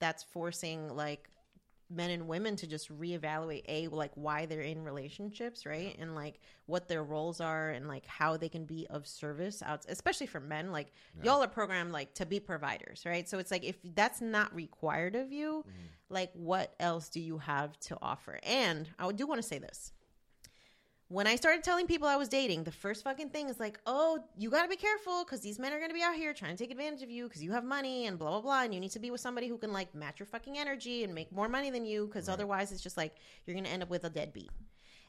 [0.00, 1.28] that's forcing like
[1.90, 6.40] men and women to just reevaluate a like why they're in relationships right and like
[6.64, 10.40] what their roles are and like how they can be of service out especially for
[10.40, 14.22] men like y'all are programmed like to be providers right so it's like if that's
[14.22, 15.86] not required of you Mm-hmm.
[16.14, 19.92] like what else do you have to offer and i do want to say this
[21.08, 24.18] when I started telling people I was dating, the first fucking thing is like, oh,
[24.38, 26.56] you got to be careful because these men are going to be out here trying
[26.56, 28.62] to take advantage of you because you have money and blah, blah, blah.
[28.62, 31.14] And you need to be with somebody who can like match your fucking energy and
[31.14, 33.90] make more money than you because otherwise it's just like you're going to end up
[33.90, 34.50] with a deadbeat.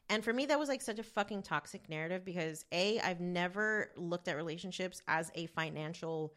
[0.10, 3.92] And for me, that was like such a fucking toxic narrative because A, I've never
[3.96, 6.34] looked at relationships as a financial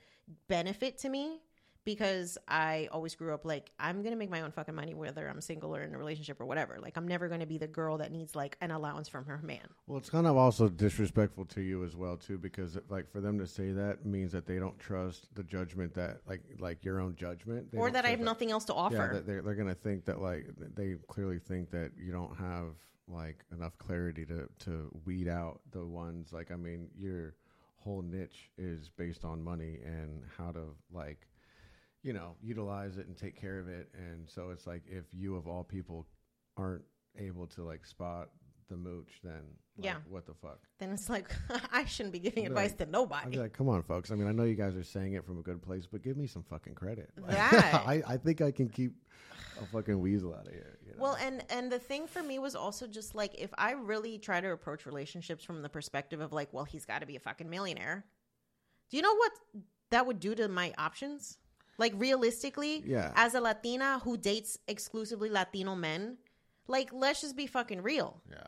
[0.49, 1.41] benefit to me
[1.85, 5.41] because I always grew up like I'm gonna make my own fucking money whether I'm
[5.41, 6.79] single or in a relationship or whatever.
[6.81, 9.67] Like I'm never gonna be the girl that needs like an allowance from her man.
[9.87, 13.39] Well, it's kind of also disrespectful to you as well too, because like for them
[13.39, 17.15] to say that means that they don't trust the judgment that like like your own
[17.17, 18.95] judgment, or that I have nothing else to offer.
[18.97, 22.75] Yeah, that they're they're gonna think that like they clearly think that you don't have
[23.09, 27.35] like enough clarity to to weed out the ones like I mean your
[27.79, 31.28] whole niche is based on money and how to like
[32.09, 35.37] you know utilize it and take care of it and so it's like if you
[35.37, 36.07] of all people
[36.57, 36.85] aren't
[37.19, 38.31] able to like spot
[38.71, 39.43] the mooch then
[39.77, 39.97] like, Yeah.
[40.09, 41.29] what the fuck then it's like
[41.73, 43.37] I shouldn't be giving be advice like- to nobody.
[43.37, 44.11] like, come on, folks.
[44.11, 46.17] I mean, I know you guys are saying it from a good place, but give
[46.17, 47.11] me some fucking credit.
[47.21, 47.75] Like, That.
[47.87, 48.93] I, I think I can keep
[49.63, 50.79] a fucking weasel out of here.
[50.85, 51.03] You know?
[51.03, 54.41] Well, and and the thing for me was also just like if I really try
[54.41, 57.49] to approach relationships from the perspective of like, well, he's got to be a fucking
[57.49, 58.05] millionaire.
[58.91, 59.33] Do you know what
[59.91, 61.39] that would do to my options?
[61.79, 63.13] Like realistically, Yeah.
[63.15, 66.19] as a Latina who dates exclusively Latino men,
[66.67, 68.21] like let's just be fucking real.
[68.31, 68.47] yeah.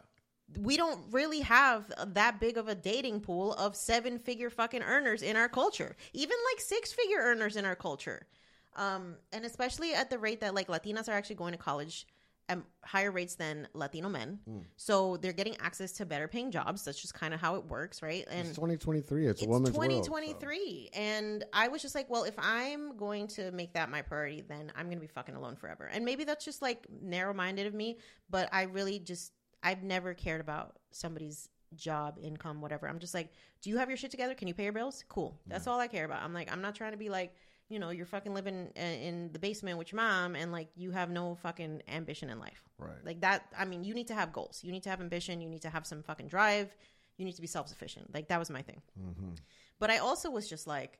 [0.58, 5.22] We don't really have that big of a dating pool of seven figure fucking earners
[5.22, 5.96] in our culture.
[6.12, 8.26] Even like six figure earners in our culture.
[8.74, 12.04] Um, and especially at the rate that like Latinas are actually going to college
[12.50, 14.40] at higher rates than Latino men.
[14.44, 14.58] Hmm.
[14.76, 16.84] So they're getting access to better paying jobs.
[16.84, 18.26] That's just kind of how it works, right?
[18.28, 19.26] And It's 2023.
[19.26, 22.96] It's, a it's woman's world, so- 2023 and i was just like well if i'm
[22.96, 26.24] going to make that my priority then i'm gonna be fucking alone forever and maybe
[26.24, 27.98] that's just like narrow-minded of me
[28.28, 29.32] but i really just
[29.62, 33.30] i've never cared about somebody's job income whatever i'm just like
[33.62, 35.86] do you have your shit together can you pay your bills cool that's all i
[35.86, 37.32] care about i'm like i'm not trying to be like
[37.70, 41.08] you know you're fucking living in the basement with your mom and like you have
[41.08, 43.04] no fucking ambition in life Right.
[43.04, 45.48] like that i mean you need to have goals you need to have ambition you
[45.48, 46.74] need to have some fucking drive
[47.16, 49.30] you need to be self-sufficient like that was my thing Mm-hmm.
[49.78, 50.98] but I also was just like,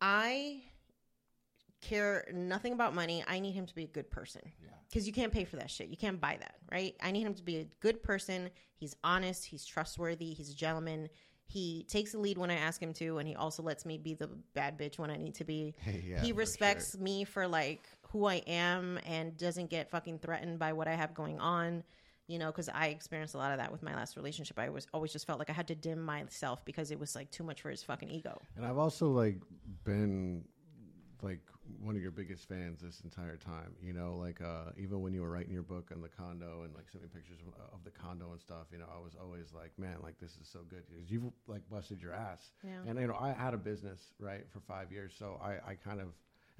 [0.00, 0.62] I
[1.80, 3.22] care nothing about money.
[3.26, 4.42] I need him to be a good person.
[4.88, 5.88] Because you can't pay for that shit.
[5.88, 6.94] You can't buy that, right?
[7.02, 8.50] I need him to be a good person.
[8.76, 9.44] He's honest.
[9.44, 10.32] He's trustworthy.
[10.32, 11.08] He's a gentleman.
[11.48, 14.14] He takes the lead when I ask him to, and he also lets me be
[14.14, 15.74] the bad bitch when I need to be.
[16.06, 20.72] Yeah, he respects me for like who I am and doesn't get fucking threatened by
[20.72, 21.84] what I have going on.
[22.28, 24.58] You know, because I experienced a lot of that with my last relationship.
[24.58, 27.30] I was always just felt like I had to dim myself because it was like
[27.30, 28.40] too much for his fucking ego.
[28.56, 29.40] And I've also like
[29.84, 30.44] been
[31.22, 31.40] like
[31.80, 33.74] one of your biggest fans this entire time.
[33.82, 36.74] You know, like uh, even when you were writing your book on the condo and
[36.74, 38.66] like sent me pictures of, of the condo and stuff.
[38.72, 41.62] You know, I was always like, man, like this is so good because you've like
[41.70, 42.50] busted your ass.
[42.62, 42.70] Yeah.
[42.86, 46.00] And you know, I had a business right for five years, so I, I kind
[46.00, 46.08] of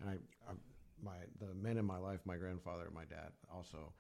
[0.01, 0.15] and I,
[0.51, 0.55] I
[1.03, 3.93] my the men in my life, my grandfather, my dad also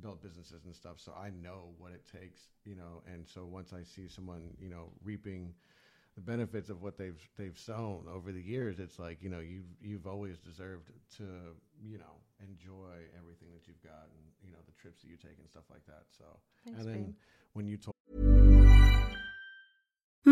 [0.00, 3.72] built businesses and stuff so i know what it takes you know and so once
[3.72, 5.54] i see someone you know reaping
[6.14, 9.66] the benefits of what they've they've sown over the years it's like you know you've
[9.82, 11.24] you've always deserved to
[11.82, 15.38] you know enjoy everything that you've got and you know the trips that you take
[15.38, 16.24] and stuff like that so
[16.64, 17.14] Thanks, and then babe.
[17.54, 18.43] when you told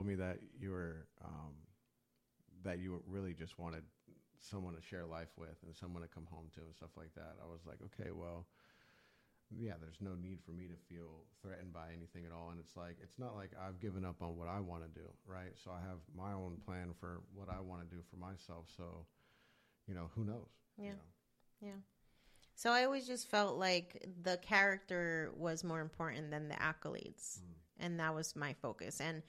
[0.00, 1.52] Told me that you were um,
[2.64, 3.82] that you really just wanted
[4.40, 7.36] someone to share life with and someone to come home to and stuff like that.
[7.42, 8.46] I was like, okay, well,
[9.50, 12.48] yeah, there's no need for me to feel threatened by anything at all.
[12.50, 15.06] And it's like, it's not like I've given up on what I want to do,
[15.26, 15.52] right?
[15.62, 18.66] So I have my own plan for what I want to do for myself.
[18.76, 19.04] So,
[19.86, 20.48] you know, who knows?
[20.78, 20.84] Yeah.
[20.84, 20.96] You know?
[21.60, 21.80] Yeah.
[22.54, 27.40] So I always just felt like the character was more important than the accolades.
[27.78, 29.00] And that was my focus.
[29.00, 29.22] And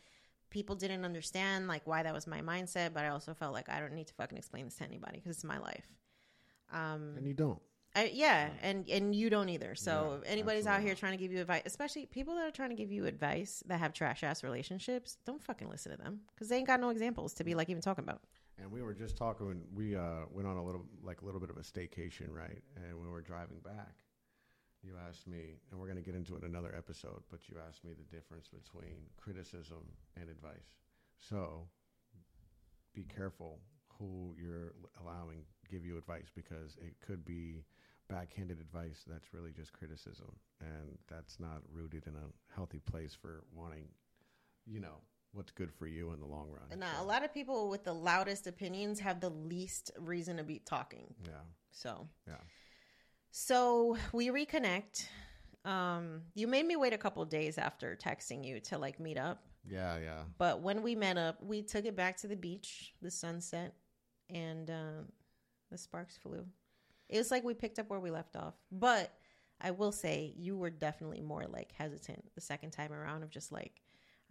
[0.51, 3.79] people didn't understand like why that was my mindset, but I also felt like I
[3.79, 5.87] don't need to fucking explain this to anybody because it's my life.
[6.71, 7.59] Um And you don't.
[7.93, 9.75] I, yeah, and and you don't either.
[9.75, 12.69] So Yeah, anybody's out here trying to give you advice, especially people that are trying
[12.69, 16.47] to give you advice that have trash ass relationships, don't fucking listen to them because
[16.47, 18.21] they ain't got no examples to be like even talking about.
[18.61, 19.47] And we were just talking.
[19.47, 22.61] When we uh, went on a little, like a little bit of a staycation, right?
[22.77, 23.95] And when we were driving back,
[24.83, 27.21] you asked me, and we're going to get into it in another episode.
[27.29, 29.83] But you asked me the difference between criticism
[30.19, 30.73] and advice.
[31.17, 31.67] So
[32.93, 33.59] be careful
[33.99, 37.63] who you're allowing give you advice because it could be
[38.09, 43.43] backhanded advice that's really just criticism, and that's not rooted in a healthy place for
[43.55, 43.87] wanting,
[44.65, 44.97] you know,
[45.33, 46.65] what's good for you in the long run.
[46.71, 50.37] And uh, So, a lot of people with the loudest opinions have the least reason
[50.37, 51.13] to be talking.
[51.25, 52.35] yeah, So, yeah.
[53.31, 55.07] So we reconnect.
[55.63, 59.43] Um, you made me wait a couple days after texting you to like meet up.
[59.67, 60.23] Yeah, yeah.
[60.37, 63.75] But when we met up, we took it back to the beach, the sunset,
[64.29, 65.03] and uh,
[65.69, 66.45] the sparks flew.
[67.09, 68.55] It was like we picked up where we left off.
[68.71, 69.11] But
[69.59, 73.51] I will say, you were definitely more like hesitant the second time around of just
[73.51, 73.81] like,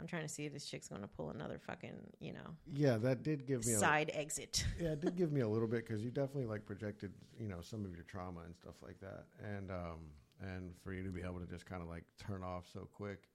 [0.01, 2.96] I'm trying to see if this chick's going to pull another fucking, you know, Yeah,
[2.98, 4.64] that did give me a side exit.
[4.80, 7.61] Yeah, it did give me a little bit because you definitely like projected, you know,
[7.61, 9.98] some of your trauma and stuff like that, and um,
[10.40, 13.28] and for you to be able to just kind of like turn off so quick,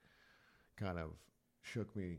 [0.76, 1.11] kind of
[1.61, 2.18] shook me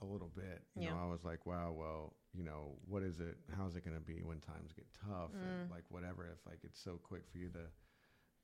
[0.00, 0.62] a little bit.
[0.74, 3.36] You know, I was like, wow, well, you know, what is it?
[3.56, 6.26] How's it going to be when times get tough and like whatever?
[6.32, 7.60] If like it's so quick for you to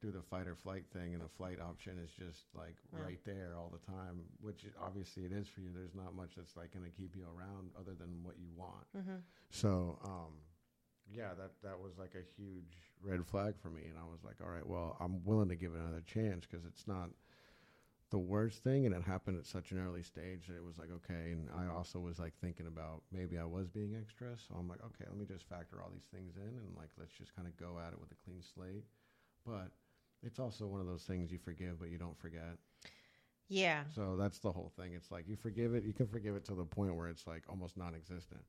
[0.01, 3.55] do the fight or flight thing and the flight option is just like right there
[3.57, 5.71] all the time which obviously it is for you.
[5.75, 8.87] There's not much that's like going to keep you around other than what you want.
[9.51, 10.35] So um
[11.11, 14.37] yeah that that was like a huge red flag for me and i was like
[14.43, 17.09] all right well i'm willing to give it another chance because it's not
[18.11, 20.91] the worst thing and it happened at such an early stage that it was like
[20.93, 24.69] okay and i also was like thinking about maybe i was being extra so i'm
[24.69, 27.49] like okay let me just factor all these things in and like let's just kind
[27.49, 28.85] of go at it with a clean slate.
[29.47, 29.71] But
[30.23, 32.57] it's also one of those things you forgive but you don't forget
[33.49, 33.85] Yeah.
[33.95, 36.55] so that's the whole thing it's like you forgive it you can forgive it to
[36.55, 38.43] the point where it's like almost non-existent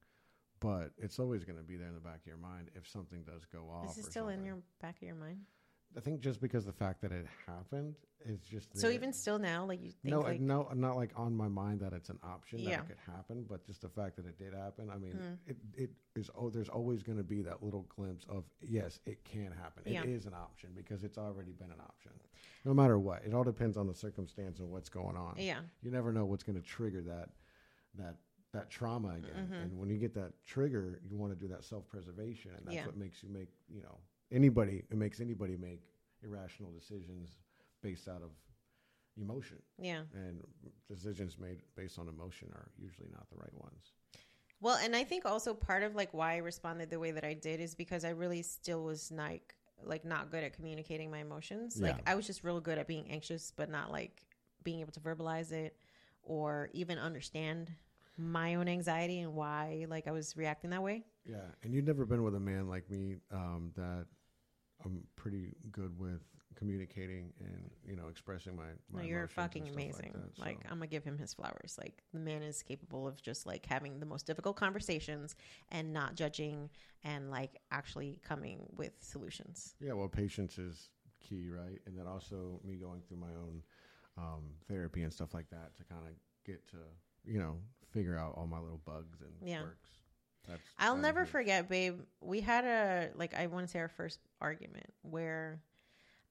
[0.60, 3.24] but it's always going to be there in the back of your mind if something
[3.24, 5.40] does go off Is it still in your back of your mind?
[5.98, 8.92] I think just because the fact that it happened is just So there.
[8.98, 11.94] even still now, like you think no, like no, not like on my mind that
[11.94, 12.72] it's an option Yeah.
[12.72, 14.90] that it could happen, but just the fact that it did happen.
[14.90, 15.34] I mean, Hmm.
[15.50, 16.30] it it is.
[16.36, 19.84] Oh, there's always going to be that little glimpse of yes, it can happen.
[19.86, 22.12] It is an option because it's already been an option.
[22.66, 25.36] No matter what, it all depends on the circumstance and what's going on.
[25.38, 25.62] Yeah.
[25.82, 27.30] you never know what's going to trigger that
[27.96, 28.18] that
[28.52, 29.32] that trauma again.
[29.46, 29.54] Mm-hmm.
[29.54, 32.76] And when you get that trigger, you want to do that self preservation, and that's
[32.76, 32.86] Yeah.
[32.86, 33.98] what makes you make you know
[34.32, 34.84] anybody.
[34.90, 35.82] It makes anybody make
[36.24, 37.30] irrational decisions
[37.82, 38.32] based out of
[39.20, 40.02] emotion yeah.
[40.14, 40.42] and
[40.88, 43.94] decisions made based on emotion are usually not the right ones.
[44.62, 47.34] Well, and I think also part of like why I responded the way that I
[47.34, 51.80] did is because I really still was like like not good at communicating my emotions.
[51.80, 54.24] Like I was just real good at being anxious, but not like
[54.64, 55.78] being able to verbalize it
[56.24, 57.72] or even understand
[58.18, 61.06] my own anxiety and why like I was reacting that way.
[61.26, 64.08] Yeah, and you've never been with a man like me um, that
[64.86, 66.22] I'm pretty good with
[66.56, 68.64] communicating and you know expressing my.
[68.92, 70.12] my No, you're fucking amazing.
[70.14, 70.60] that, Like.
[70.66, 71.78] I'm gonna give him his flowers.
[71.80, 75.36] Like the man is capable of just like having the most difficult conversations
[75.72, 76.70] and not judging
[77.04, 79.76] and like actually coming with solutions.
[79.80, 81.80] yeah, well, patience is key, right?
[81.86, 83.62] And then also me going through my own
[84.18, 86.14] um, therapy and stuff like that to kind of
[86.46, 86.78] get to
[87.26, 87.58] you know
[87.92, 89.62] figure out all my little bugs and Yeah.
[89.62, 89.90] quirks.
[90.50, 91.30] That's I'll never huge.
[91.30, 92.00] forget, babe.
[92.22, 95.62] We had a like I want to say our first argument where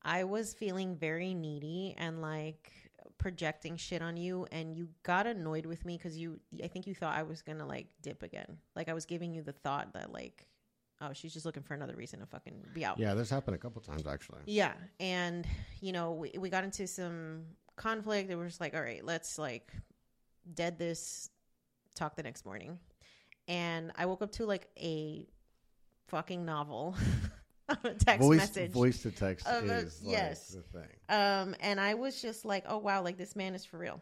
[0.02, 2.70] I was feeling very needy and like
[3.16, 6.94] projecting shit on you and you got annoyed with me because you i think you
[6.94, 10.12] thought i was gonna like dip again like i was giving you the thought that
[10.12, 10.46] like
[11.00, 13.58] oh she's just looking for another reason to fucking be out Yeah, this happened a
[13.58, 14.40] couple times actually.
[14.46, 15.44] yeah and
[15.80, 17.42] you know we, we got into some
[17.74, 19.72] conflict it was just like all right let's like
[20.54, 21.30] dead this
[21.96, 22.78] talk the next morning
[23.48, 25.26] and i woke up to like a
[26.06, 26.96] fucking novel
[27.68, 30.48] a text voice, message voice to text a- is like yes.
[30.48, 30.88] the thing.
[31.08, 34.00] um, and I was just like, oh wow, like this man is for real.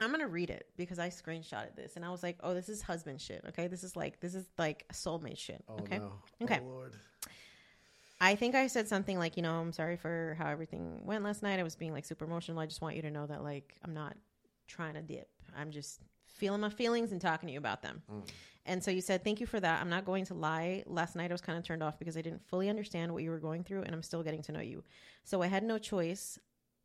[0.00, 2.80] I'm gonna read it because I screenshotted this and I was like, oh, this is
[2.80, 3.44] husband shit.
[3.48, 5.62] Okay, this is like this is like soulmate shit.
[5.68, 6.12] Oh okay, no.
[6.42, 6.60] okay.
[6.62, 6.94] Oh Lord.
[8.22, 11.42] I think I said something like, you know, I'm sorry for how everything went last
[11.42, 11.58] night.
[11.58, 12.58] I was being like super emotional.
[12.58, 14.16] I just want you to know that like I'm not
[14.66, 15.28] trying to dip.
[15.56, 16.00] I'm just
[16.40, 18.02] feeling my feelings and talking to you about them.
[18.10, 18.22] Mm.
[18.66, 19.80] And so you said, thank you for that.
[19.80, 20.82] I'm not going to lie.
[20.86, 23.30] Last night I was kind of turned off because I didn't fully understand what you
[23.30, 24.82] were going through and I'm still getting to know you.
[25.24, 26.38] So I had no choice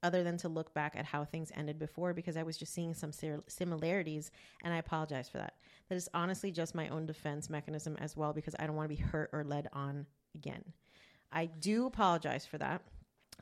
[0.03, 2.93] other than to look back at how things ended before because I was just seeing
[2.93, 3.11] some
[3.47, 4.31] similarities
[4.63, 5.55] and I apologize for that.
[5.89, 8.95] That is honestly just my own defense mechanism as well because I don't want to
[8.95, 10.63] be hurt or led on again.
[11.31, 12.81] I do apologize for that.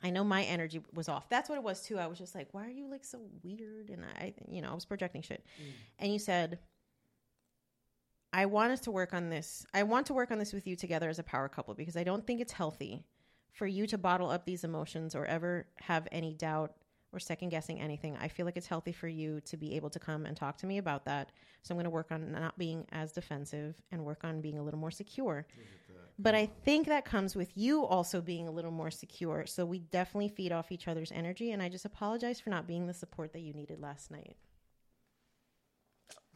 [0.02, 1.28] I know my energy was off.
[1.28, 1.98] That's what it was too.
[1.98, 3.90] I was just like, why are you like so weird?
[3.90, 5.44] And I, you know, I was projecting shit.
[5.60, 5.72] Mm.
[6.00, 6.58] And you said,
[8.32, 9.64] I want us to work on this.
[9.72, 12.04] I want to work on this with you together as a power couple because I
[12.04, 13.04] don't think it's healthy
[13.52, 16.74] for you to bottle up these emotions or ever have any doubt
[17.12, 18.16] or second guessing anything.
[18.20, 20.66] I feel like it's healthy for you to be able to come and talk to
[20.66, 21.30] me about that.
[21.62, 24.62] So I'm going to work on not being as defensive and work on being a
[24.62, 25.46] little more secure.
[25.52, 25.83] Mm-hmm.
[26.18, 29.46] But I think that comes with you also being a little more secure.
[29.46, 31.50] So we definitely feed off each other's energy.
[31.50, 34.36] And I just apologize for not being the support that you needed last night.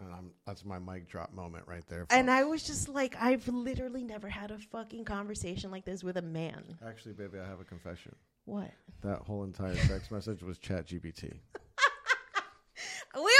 [0.01, 2.07] And I'm, that's my mic drop moment right there.
[2.11, 2.31] And.
[2.31, 6.23] I was just like, I've literally never had a fucking conversation like this with a
[6.23, 6.63] man.
[6.87, 8.15] Actually, baby, I have a confession.
[8.45, 8.71] What?
[9.03, 11.39] That whole entire text message was Chat GPT.
[13.15, 13.33] We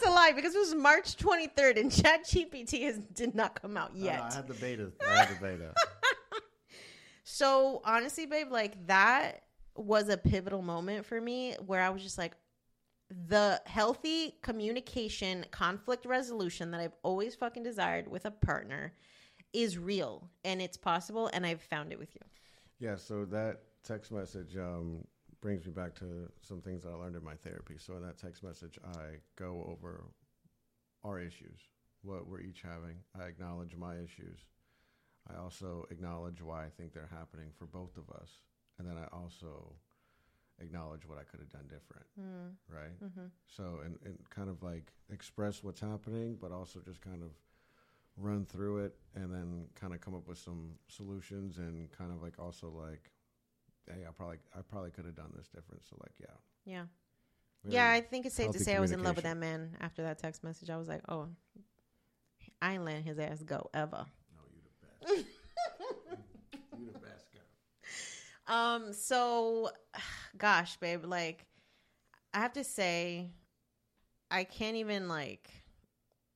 [0.00, 3.94] that's a lie because it was March 23rd and ChatGPT has did not come out
[3.94, 4.20] yet.
[4.20, 4.92] I had the beta.
[5.06, 5.74] I had the beta.
[7.26, 9.42] So honestly, babe, like that
[9.74, 12.36] was a pivotal moment for me where I was just like,
[13.28, 18.92] the healthy communication, conflict resolution that I've always fucking desired with a partner
[19.52, 22.20] is real and it's possible, and I've found it with you.
[22.78, 25.04] Yeah, so that text message um,
[25.44, 27.74] brings me back to some things that I learned in my therapy.
[27.76, 30.04] So in that text message, I go over
[31.04, 31.60] our issues,
[32.00, 32.96] what we're each having.
[33.14, 34.38] I acknowledge my issues.
[35.30, 38.38] I also acknowledge why I think they're happening for both of us,
[38.78, 39.74] and then I also
[40.62, 42.06] acknowledge what I could have done different.
[42.18, 42.74] Hmm.
[42.74, 43.04] Right.
[43.04, 43.26] Mm-hmm.
[43.46, 47.32] So and, and kind of like express what's happening, but also just kind of
[48.16, 52.22] run through it and then kind of come up with some solutions and kind of
[52.22, 53.10] like also like
[53.88, 56.84] hey i probably i probably could have done this different so like yeah Yeah.
[57.66, 60.02] Yeah, I think it's safe to say I was in love with that man after
[60.02, 60.68] that text message.
[60.68, 61.28] I was like, oh,
[62.60, 64.04] I ain't letting his ass go ever.
[64.34, 64.60] No, you
[65.06, 65.26] the best
[66.78, 67.26] you the best
[68.46, 69.70] guy Um, so
[70.36, 71.46] gosh, babe, like
[72.34, 73.30] I have to say
[74.30, 75.50] I can't even like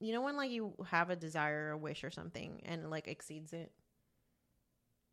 [0.00, 2.88] you know when like you have a desire or a wish or something and it,
[2.88, 3.70] like exceeds it?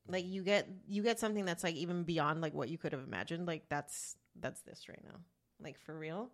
[0.08, 3.04] Like you get you get something that's like even beyond like what you could have
[3.04, 3.46] imagined.
[3.48, 5.20] Like that's that's this right now.
[5.62, 6.30] Like for real.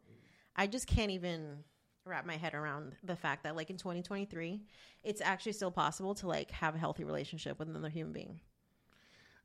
[0.56, 1.64] I just can't even
[2.06, 4.60] wrap my head around the fact that like in 2023
[5.04, 8.40] it's actually still possible to like have a healthy relationship with another human being.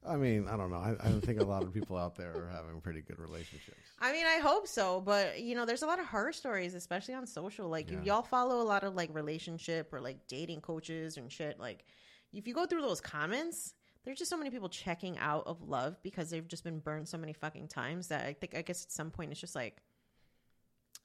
[0.07, 2.31] i mean i don't know I, I don't think a lot of people out there
[2.31, 5.87] are having pretty good relationships I mean, I hope so, but you know, there's a
[5.87, 7.69] lot of horror stories, especially on social.
[7.69, 7.99] Like, Yeah.
[7.99, 11.87] if y'all follow a lot of like relationship or like dating coaches and shit, like,
[12.35, 13.73] if you go through those comments,
[14.07, 17.19] there's just so many people checking out of love because they've just been burned so
[17.19, 19.83] many fucking times that I think, I guess at some point it's just like,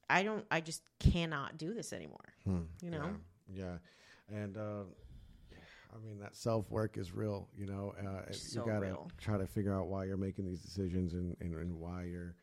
[0.08, 2.32] I don't, I just cannot do this anymore.
[2.46, 3.10] You know?
[3.52, 3.64] yeah,
[4.30, 4.38] yeah.
[4.38, 4.84] and uh
[5.94, 9.10] i mean that self-work is real you know uh, So you gotta real.
[9.18, 12.34] try to figure out why you're making these decisions and, and, and why you're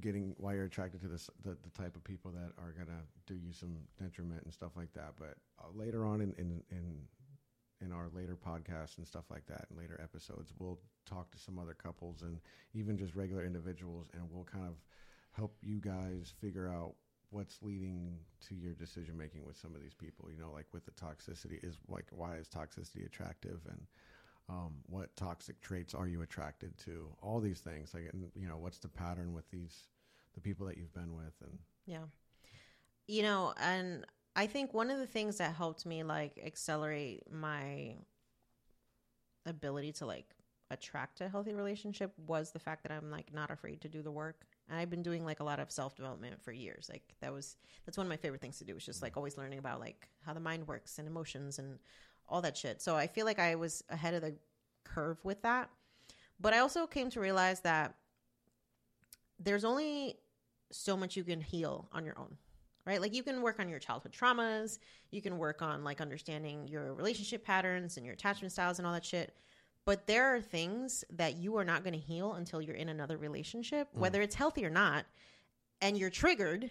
[0.00, 3.34] getting why you're attracted to this the, the type of people that are gonna do
[3.34, 7.00] you some detriment and stuff like that but uh, later on in, in in
[7.84, 11.58] in our later podcasts and stuff like that and later episodes we'll talk to some
[11.58, 12.38] other couples and
[12.74, 14.74] even just regular individuals and we'll kind of
[15.32, 16.94] help you guys figure out
[17.30, 20.84] what's leading to your decision making with some of these people you know like with
[20.84, 23.80] the toxicity is like why is toxicity attractive and
[24.48, 28.56] um, what toxic traits are you attracted to all these things like and, you know
[28.56, 29.88] what's the pattern with these
[30.34, 32.04] the people that you've been with and Yeah.
[33.08, 34.04] You know, and
[34.36, 37.94] I think one of the things that helped me like accelerate my
[39.46, 40.26] ability to like
[40.70, 44.10] attract a healthy relationship was the fact that I'm like not afraid to do the
[44.10, 46.88] work And I've been doing like a lot of self development for years.
[46.90, 47.56] Like that was
[47.86, 48.76] that's one of my favorite things to do.
[48.76, 49.20] It's just like mm-hmm.
[49.20, 51.78] always learning about like how the mind works and emotions and
[52.28, 52.82] all that shit.
[52.82, 54.34] So I feel like I was ahead of the
[54.84, 55.70] curve with that.
[56.38, 57.94] But I also came to realize that
[59.38, 60.18] there's only
[60.72, 62.36] so much you can heal on your own.
[62.86, 63.00] Right?
[63.00, 64.78] Like you can work on your childhood traumas,
[65.10, 68.92] you can work on like understanding your relationship patterns and your attachment styles and all
[68.92, 69.36] that shit.
[69.84, 73.16] But there are things that you are not going to heal until you're in another
[73.16, 73.98] relationship, mm.
[73.98, 75.04] whether it's healthy or not,
[75.80, 76.70] and you're triggered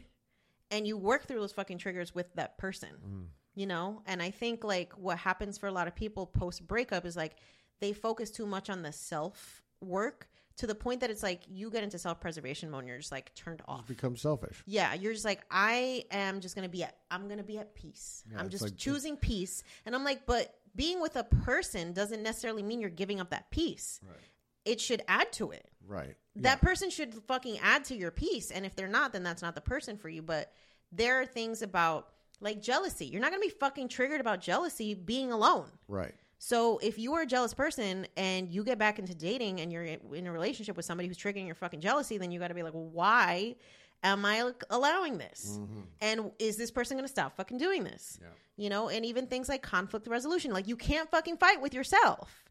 [0.72, 2.89] and you work through those fucking triggers with that person.
[3.05, 3.26] Mm.
[3.55, 4.01] You know?
[4.05, 7.38] And I think like what happens for a lot of people post breakup is like
[7.80, 10.28] they focus too much on the self work
[10.58, 13.12] to the point that it's like you get into self preservation mode and you're just
[13.12, 13.88] like turned off.
[13.88, 14.64] Become selfish.
[14.66, 18.24] Yeah, you're just like I am just gonna be at I'm gonna be at peace.
[18.32, 22.22] Yeah, I'm just like- choosing peace, and I'm like, but being with a person doesn't
[22.22, 23.99] necessarily mean you're giving up that peace.
[24.06, 24.18] Right.
[24.66, 25.70] It should add to it.
[25.88, 26.16] Right.
[26.38, 29.56] That person should fucking add to your peace, and if they're not, then that's not
[29.56, 30.22] the person for you.
[30.22, 30.51] But
[30.91, 32.10] there are things about
[32.41, 33.06] like jealousy.
[33.06, 35.68] You're not gonna be fucking triggered about jealousy being alone.
[35.88, 36.14] Right.
[36.46, 39.82] So if you are a jealous person and you get back into dating and you're
[39.84, 42.62] in a relationship with somebody who's triggering your fucking jealousy, then you got to be
[42.62, 43.56] like, well, why
[44.04, 45.58] am I allowing this?
[45.60, 45.80] Mm-hmm.
[46.02, 48.20] And is this person going to stop fucking doing this?
[48.58, 52.43] You know, and even things like conflict resolution, like you can't fucking fight with yourself.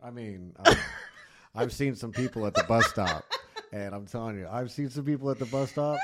[0.00, 0.84] I mean, I've,
[1.56, 3.24] I've seen some people at the bus stop,
[3.72, 5.98] and I'm telling you, I've seen some people at the bus stop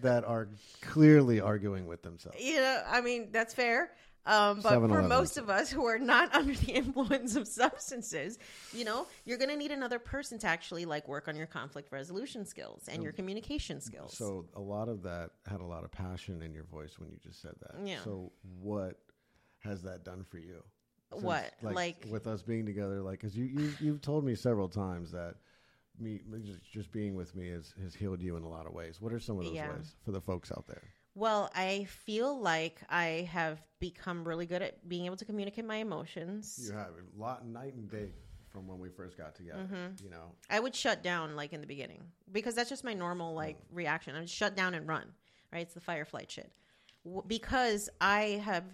[0.00, 0.48] that are
[0.82, 2.36] clearly arguing with themselves.
[2.38, 3.92] You know, I mean, that's fair.
[4.26, 5.08] Um, but for 7-Eleven.
[5.08, 8.38] most of us who are not under the influence of substances,
[8.72, 11.92] you know, you're going to need another person to actually like work on your conflict
[11.92, 14.16] resolution skills and your communication skills.
[14.16, 17.18] So a lot of that had a lot of passion in your voice when you
[17.22, 17.86] just said that.
[17.86, 17.98] Yeah.
[18.02, 18.98] So what
[19.62, 20.62] has that done for you?
[21.12, 21.52] What?
[21.62, 25.34] Like- with us being together, like because you you you've told me several times that
[26.00, 29.00] me just, just being with me has has healed you in a lot of ways.
[29.00, 29.72] What are some of those Yeah.
[29.74, 30.82] ways for the folks out there?
[31.14, 35.76] Well, I feel like I have become really good at being able to communicate my
[35.76, 36.58] emotions.
[36.62, 38.08] You have a lot night and day
[38.48, 39.58] from when we first got together.
[39.58, 40.04] Mm-hmm.
[40.04, 42.02] You know, I would shut down like in the beginning
[42.32, 44.16] because that's just my normal like reaction.
[44.16, 45.06] I would shut down and run.
[45.52, 45.62] Right?
[45.62, 46.52] It's the fire flight shit.
[47.04, 48.64] W- because I have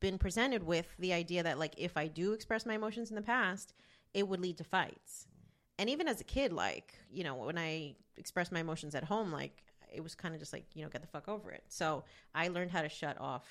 [0.00, 3.22] been presented with the idea that like if I do express my emotions in the
[3.22, 3.74] past,
[4.14, 5.26] it would lead to fights.
[5.78, 9.32] And even as a kid, like you know, when I expressed my emotions at home,
[9.32, 9.62] like
[9.96, 11.64] it was kind of just like you know, get the fuck over it.
[11.68, 13.46] So I learned how to shut off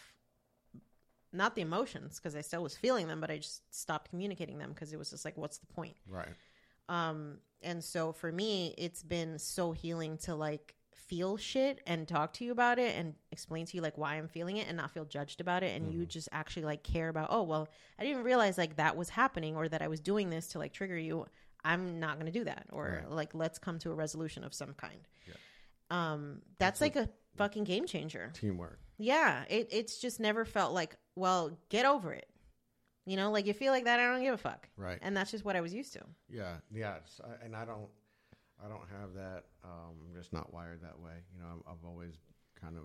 [1.34, 4.70] not the emotions because I still was feeling them, but I just stopped communicating them
[4.70, 5.96] because it was just like, what's the point?
[6.10, 6.30] right?
[6.88, 12.34] Um, and so for me, it's been so healing to like feel shit and talk
[12.34, 14.92] to you about it and explain to you like why I'm feeling it and not
[14.92, 15.76] feel judged about it.
[15.76, 17.68] And you just actually like care about, oh, well,
[18.00, 20.74] I didn't realize like that was happening or that I was doing this to like
[20.74, 21.26] trigger you.
[21.64, 22.68] I'm not going to do that.
[22.72, 25.00] Or like, let's come to a resolution of some kind.
[25.90, 28.32] Um, that's like a fucking game changer.
[28.34, 28.80] Teamwork.
[28.98, 32.28] Yeah, it, it's just never felt like, well, get over it.
[33.06, 34.68] You know, like you feel like that, I don't give a fuck.
[34.78, 34.98] Right.
[35.02, 36.02] And that's just what I was used to.
[36.28, 37.88] Yeah, yeah, I, and I don't,
[38.64, 39.44] I don't have that.
[39.64, 41.12] Um, I'm just not wired that way.
[41.34, 42.16] You know, I'm, I've always
[42.60, 42.84] kind of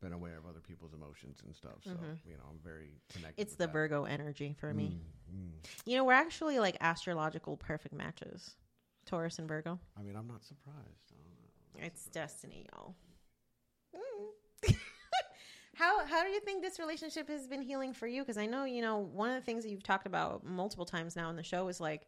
[0.00, 1.78] been aware of other people's emotions and stuff.
[1.84, 1.90] So
[2.24, 3.34] you know, I'm very connected.
[3.34, 3.42] Mm-hmm.
[3.42, 3.72] It's the that.
[3.72, 4.98] Virgo energy for me.
[5.34, 5.50] Mm,
[5.86, 8.54] You know, we're actually like astrological perfect matches.
[9.06, 9.78] Taurus and Virgo.
[9.98, 11.09] I mean, I'm not surprised.
[11.74, 11.86] I don't.
[11.86, 12.94] It's destiny, y'all.
[13.94, 14.76] Mm.
[15.74, 18.22] how how do you think this relationship has been healing for you?
[18.22, 21.16] Because I know you know one of the things that you've talked about multiple times
[21.16, 22.06] now in the show is like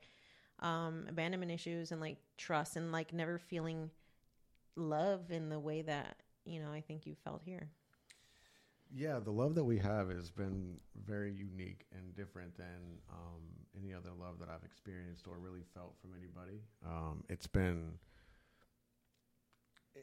[0.61, 3.91] um, abandonment issues and like trust and like never feeling
[4.77, 7.69] love in the way that you know I think you felt here.
[8.95, 13.41] Yeah, the love that we have has been very unique and different than um,
[13.77, 16.61] any other love that I've experienced or really felt from anybody.
[16.87, 17.93] Um, it's been,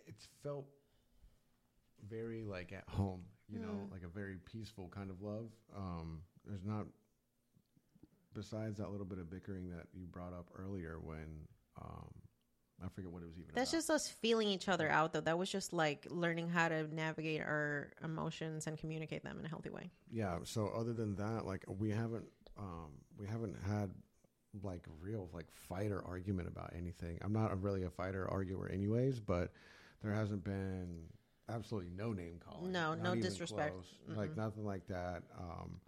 [0.08, 0.66] it's felt
[2.08, 5.50] very like at home, you know, like a very peaceful kind of love.
[5.76, 6.86] Um, there's not,
[8.34, 11.48] besides that little bit of bickering that you brought up earlier when,
[11.82, 12.10] um,
[12.82, 13.78] I forget what it was even That's about.
[13.78, 15.20] just us feeling each other out, though.
[15.20, 19.50] That was just like learning how to navigate our emotions and communicate them in a
[19.50, 19.92] healthy way.
[20.10, 22.26] yeah so other than that like we haven't
[22.58, 23.90] um we haven't had
[24.64, 28.68] like real like fight or argument about anything i'm not a, really a fighter arguer
[28.74, 29.52] anyways but
[30.02, 31.04] there hasn't been
[31.50, 33.76] absolutely no name calling No, no disrespect.
[34.16, 35.80] like nothing like that um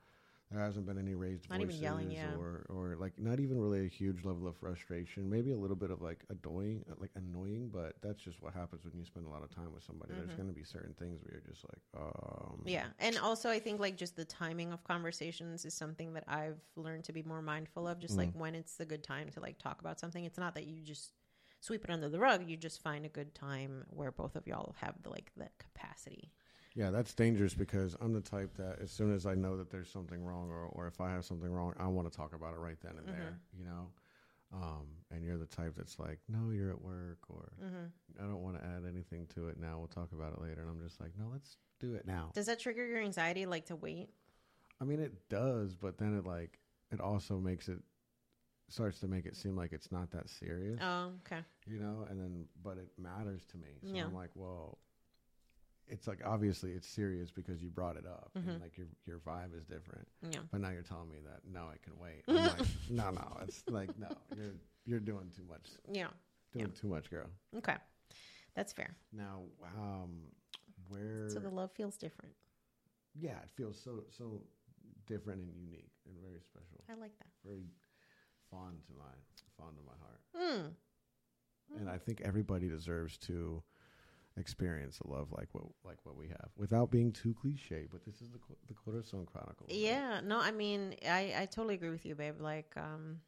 [0.50, 2.34] there hasn't been any raised Not voices yelling, yeah.
[2.36, 5.92] or or like not even really a huge level of frustration maybe a little bit
[5.92, 9.44] of like annoying like annoying but that's just what happens when you spend a lot
[9.44, 12.58] of time with somebody there's going to be certain things where you're just like um
[12.62, 12.68] Mm-hmm.
[12.70, 12.86] Yeah.
[13.00, 17.06] And also, I think like just the timing of conversations is something that I've learned
[17.06, 17.98] to be more mindful of.
[18.00, 18.18] Just Mm.
[18.18, 20.26] like when it's the good time to like talk about something.
[20.26, 21.14] It's not that you just
[21.62, 22.50] sweep it under the rug.
[22.50, 26.34] You just find a good time where both of y'all have the like the capacity.
[26.76, 29.90] Yeah, that's dangerous because I'm the type that as soon as I know that there's
[29.90, 32.60] something wrong or, or if I have something wrong, I want to talk about it
[32.60, 33.88] right then and there, you know?
[34.54, 37.52] Um, and you're the type that's like, no, you're at work or
[38.20, 39.78] I don't want to add anything to it now.
[39.80, 40.62] We'll talk about it later.
[40.62, 42.32] And I'm just like, no, let's do it now.
[42.34, 44.10] Does that trigger your anxiety, like to wait?
[44.80, 46.58] I mean, it does, but then it like,
[46.90, 47.80] it also makes it,
[48.72, 50.80] starts to make it seem like it's not that serious.
[50.82, 51.42] Oh, okay.
[51.68, 54.06] you know and then but it matters to me so Yeah.
[54.06, 54.78] i'm like well
[55.88, 58.50] it's like obviously it's serious because you brought it up Mm-hmm.
[58.50, 60.40] and like your your vibe is different Yeah.
[60.52, 63.64] but now you're telling me that no I can wait i'm like no no it's
[63.70, 66.08] like no you're you're doing too much Yeah.
[66.54, 67.28] doing too much girl
[67.58, 67.76] Okay.
[68.56, 68.96] That's fair.
[69.12, 69.42] now
[69.78, 70.12] um
[70.88, 72.34] where So the love feels different.
[73.14, 74.42] yeah it feels so so
[75.08, 77.28] different and unique and very special I like that.
[77.46, 77.66] very
[78.52, 79.16] fond to my
[79.58, 80.72] fond to my heart
[81.80, 83.64] and i think everybody deserves to
[84.38, 88.22] experience a love like what like what we have without being too cliche but this
[88.22, 89.78] is the the Corazon Chronicles right?
[89.78, 90.22] Yeah.
[90.24, 92.40] No, I mean, I I totally agree with you, babe.
[92.40, 93.20] Like, um,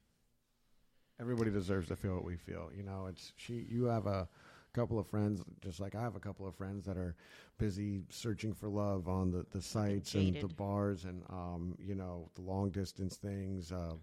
[1.19, 4.27] everybody deserves to feel what we feel you know it's she you have a
[4.73, 7.15] couple of friends just like i have a couple of friends that are
[7.59, 12.29] busy searching for love on the, the sites and the bars and um you know
[12.35, 13.93] the long distance things uh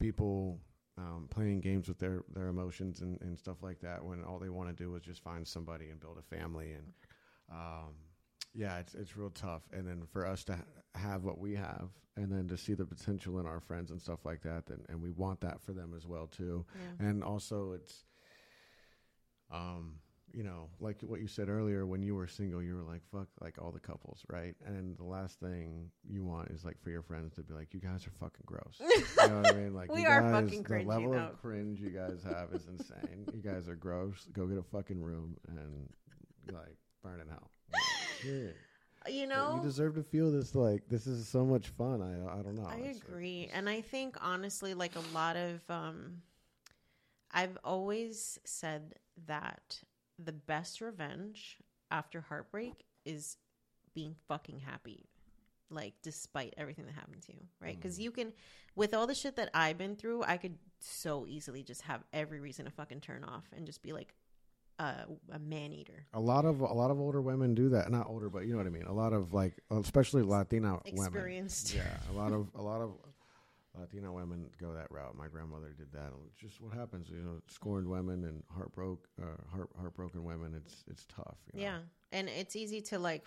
[0.00, 0.58] people
[0.98, 4.48] um, playing games with their their emotions and, and stuff like that when all they
[4.48, 6.92] want to do is just find somebody and build a family and
[7.50, 7.94] um
[8.54, 9.62] yeah it's it's real tough.
[9.72, 10.64] And then for us to ha-
[10.94, 14.24] have what we have and then to see the potential in our friends and stuff
[14.24, 16.66] like that and, and we want that for them as well too.
[16.98, 18.04] And also it's
[19.50, 19.94] um
[20.32, 23.26] you know like what you said earlier when you were single you were like fuck
[23.40, 27.02] like all the couples right and the last thing you want is like for your
[27.02, 29.92] friends to be like you guys are fucking gross you know what i mean like
[29.94, 31.18] We you are guys, fucking the level though.
[31.18, 35.02] of cringe you guys have is insane you guys are gross go get a fucking
[35.02, 35.88] room and
[36.52, 37.50] like burn in hell
[39.08, 42.02] you know, you deserve to feel this like this is so much fun.
[42.02, 42.66] I I don't know.
[42.68, 43.48] I It's- agree.
[43.52, 46.20] And I think honestly, like a lot of um
[47.32, 48.96] I've always said
[49.26, 49.80] that
[50.22, 51.58] the best revenge
[51.90, 53.36] after heartbreak is
[53.94, 55.06] being fucking happy.
[55.70, 57.76] Like despite everything that happened to you, right?
[57.80, 58.02] Because Mm-hmm.
[58.02, 58.32] you can,
[58.74, 62.40] with all the shit that I've been through, I could so easily just have every
[62.40, 64.14] reason to fucking turn off and just be like
[64.80, 66.06] a, a man eater.
[66.14, 67.90] a lot of a lot of older women do that.
[67.90, 68.86] Not older, but you know what I mean.
[68.86, 71.04] A lot of like, especially Latina women.
[71.04, 71.74] Experienced.
[71.74, 72.94] Yeah, a lot of a lot of
[73.80, 75.16] Latino women go that route.
[75.16, 76.12] My grandmother did that.
[76.26, 80.54] It's just what happens, you know, scorned women and heartbroke, uh, heart, heartbroken women.
[80.54, 81.38] It's it's tough.
[81.52, 81.66] You know?
[81.66, 81.78] Yeah,
[82.12, 83.24] and it's easy to like.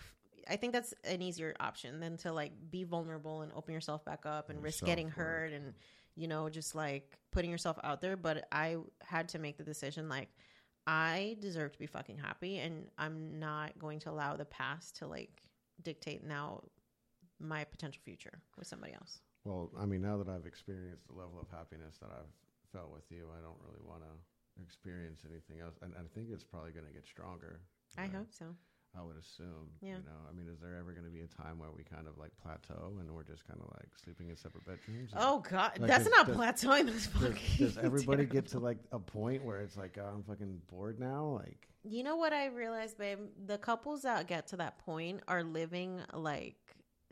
[0.48, 4.26] I think that's an easier option than to like be vulnerable and open yourself back
[4.26, 5.72] up and risk getting hurt and
[6.16, 8.16] you know just like putting yourself out there.
[8.16, 10.28] But I had to make the decision like
[10.86, 15.06] I deserve to be fucking happy, and I'm not going to allow the past to
[15.06, 15.42] like
[15.82, 16.62] dictate now
[17.40, 19.20] my potential future with somebody else.
[19.44, 22.32] Well, I mean, now that I've experienced the level of happiness that I've
[22.72, 25.74] felt with you, I don't really want to experience anything else.
[25.82, 27.60] And I think it's probably going to get stronger.
[27.98, 28.46] I hope so.
[28.96, 29.68] I would assume.
[29.82, 29.96] Yeah.
[29.98, 32.06] You know, I mean, is there ever going to be a time where we kind
[32.06, 35.10] of like plateau and we're just kind of like sleeping in separate bedrooms?
[35.16, 36.86] Oh God, Like, that's does- not does- plateauing.
[36.86, 37.66] That's Does, fucking.
[37.66, 41.26] does everybody get to like a point where it's like, oh, I'm fucking bored now?
[41.42, 43.18] Like, You know what I realized, babe?
[43.46, 46.54] The couples that get to that point are living like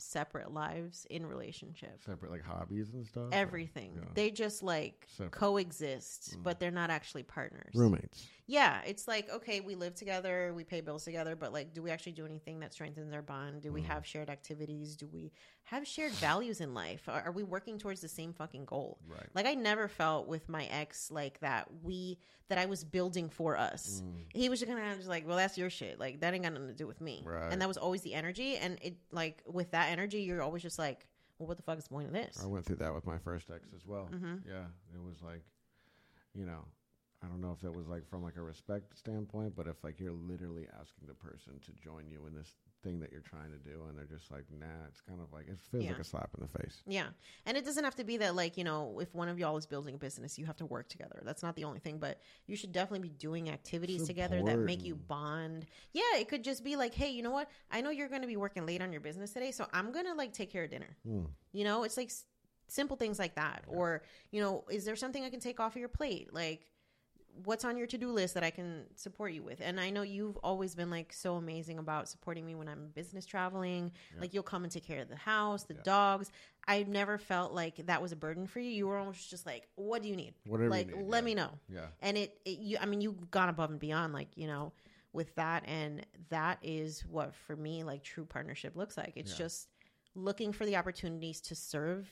[0.03, 2.05] separate lives in relationships.
[2.05, 3.25] separate like hobbies and stuff?
[3.25, 3.93] or- Everything.
[3.97, 4.09] yeah.
[4.15, 5.33] They just like Separate.
[5.33, 5.39] Mm.
[5.39, 7.75] coexist, but they're not actually partners.
[7.75, 8.27] Roommates.
[8.47, 11.91] Yeah, it's like okay, we live together, we pay bills together, but like, do we
[11.91, 13.63] actually do anything that strengthens our bond?
[13.63, 13.75] Do Mm.
[13.75, 14.97] we have shared activities?
[14.97, 15.33] Do we
[15.65, 17.09] have shared values in life?
[17.09, 18.99] Are, are we working towards the same fucking goal?
[19.09, 19.29] Right.
[19.35, 21.69] Like, I never felt with my ex like that.
[21.83, 24.03] We that I was building for us.
[24.05, 24.25] Mm.
[24.35, 25.99] He was just kind of just like, well, that's your shit.
[26.01, 27.23] Like that ain't got nothing to do with me.
[27.25, 27.51] Right.
[27.53, 28.57] And that was always the energy.
[28.57, 31.07] And it like with that energy, you're always just like,
[31.39, 32.39] well, what the fuck is the point of this?
[32.43, 34.09] I went through that with my first ex as well.
[34.13, 34.47] Mm-hmm.
[34.49, 34.65] Yeah,
[34.95, 35.43] it was like,
[36.35, 36.65] you know,
[37.25, 40.01] I don't know if that was like from like a respect standpoint, but if like
[40.01, 43.59] you're literally asking the person to join you in this thing that you're trying to
[43.59, 45.91] do, and they're just like, nah, it's kind of like it feels Yeah.
[45.93, 46.83] like a slap in the face.
[46.85, 47.07] Yeah.
[47.47, 49.67] And it doesn't have to be that, like, you know, if one of y'all is
[49.67, 51.21] building a business, you have to work together.
[51.25, 52.19] That's not the only thing, but
[52.49, 55.67] you should definitely be doing activities together that make you bond.
[55.93, 56.17] Yeah.
[56.17, 57.49] It could just be like, hey, you know what?
[57.71, 60.07] I know you're going to be working late on your business today, so I'm going
[60.07, 60.97] to, like, take care of dinner.
[61.07, 61.27] Hmm.
[61.53, 62.25] You know, it's like s-
[62.67, 63.63] simple things like that.
[63.69, 66.35] Or, you know, is there something I can take off of your plate?
[66.35, 66.67] Like,
[67.45, 69.61] what's on your to-do list that I can support you with?
[69.63, 73.25] And I know you've always been like so amazing about supporting me when I'm business
[73.27, 73.93] traveling.
[74.21, 76.31] Like you'll come and take care of the house, the dogs.
[76.69, 78.71] I never felt like that was a burden for you.
[78.71, 80.35] You were almost just like, what do you need?
[80.47, 81.25] Whatever like, need, let yeah.
[81.25, 81.51] me know.
[81.69, 81.87] Yeah.
[82.01, 84.73] And it, it, you, I mean, you've gone above and beyond, like you know,
[85.13, 89.15] with that, and that is what for me, like true partnership looks like.
[89.17, 89.69] It's just
[90.15, 92.11] looking for the opportunities to serve,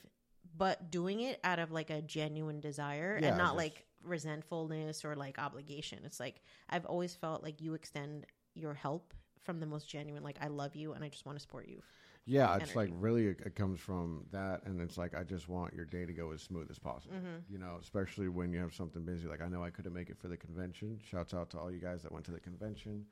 [0.57, 5.05] but doing it out of like a genuine desire Yeah, and not just- like resentfulness
[5.05, 5.99] or like obligation.
[6.05, 9.13] It's like I've always felt like you extend your help
[9.43, 11.81] from the most genuine, like I love you and I just want to support you.
[12.25, 15.85] Yeah, it's like really it, comes from that, and it's like I just want your
[15.85, 17.15] day to go as smooth as possible.
[17.15, 17.51] Mm-hmm.
[17.51, 19.27] You know, especially when you have something busy.
[19.27, 20.99] Like I know I couldn't make it for the convention.
[21.03, 23.05] Shouts out to all you guys that went to the convention.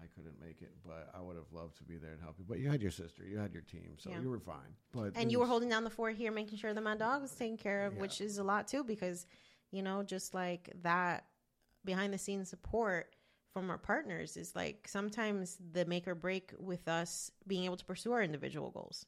[0.00, 2.44] I couldn't make it, but I would have loved to be there and help you.
[2.48, 4.20] But you had your sister, you had your team, so Yeah.
[4.20, 4.76] you were fine.
[4.92, 7.32] But And you were holding down the fort here, making sure that my dog was
[7.32, 9.26] taken care of, which is a lot too, because,
[9.70, 11.24] you know, just like that
[11.84, 13.14] behind the scenes support
[13.52, 17.84] from our partners is like sometimes the make or break with us being able to
[17.84, 19.06] pursue our individual goals,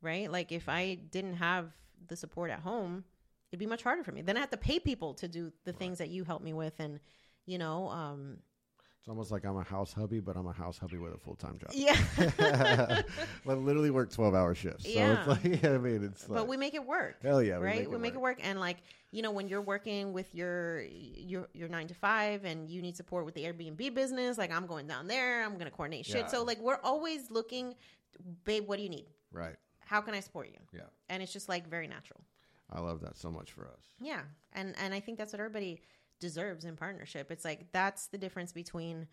[0.00, 0.30] right?
[0.30, 1.72] Like if I didn't have
[2.08, 3.04] the support at home,
[3.50, 4.22] it'd be much harder for me.
[4.22, 6.74] Then I have to pay people to do the things that you help me with.
[6.78, 7.00] And,
[7.46, 8.38] you know, um,
[9.00, 11.36] It's almost like I'm a house hubby, but I'm a house hubby with a full
[11.36, 11.70] time job.
[11.72, 11.96] yeah,
[13.48, 14.84] I literally work twelve hour shifts.
[14.84, 15.18] So Yeah.
[15.18, 17.22] it's like I mean, it's but like, we make it work.
[17.22, 17.74] Hell yeah, we right?
[17.76, 18.38] make it we make it work.
[18.38, 18.78] work, and like
[19.12, 22.96] you know, when you're working with your your your nine to five, and you need
[22.96, 26.16] support with the Airbnb business, like I'm going down there, I'm gonna coordinate shit.
[26.22, 26.26] Yeah.
[26.26, 27.74] So like we're always looking,
[28.44, 29.06] babe, what do you need?
[29.32, 29.56] right.
[29.80, 30.58] How can I support you?
[30.74, 32.20] Yeah, And it's just like very natural.
[32.70, 33.80] I love that so much for us.
[34.02, 34.20] Yeah,
[34.52, 35.80] and and I think that's what everybody
[36.20, 37.30] deserves in partnership.
[37.30, 39.06] It's like that's the difference between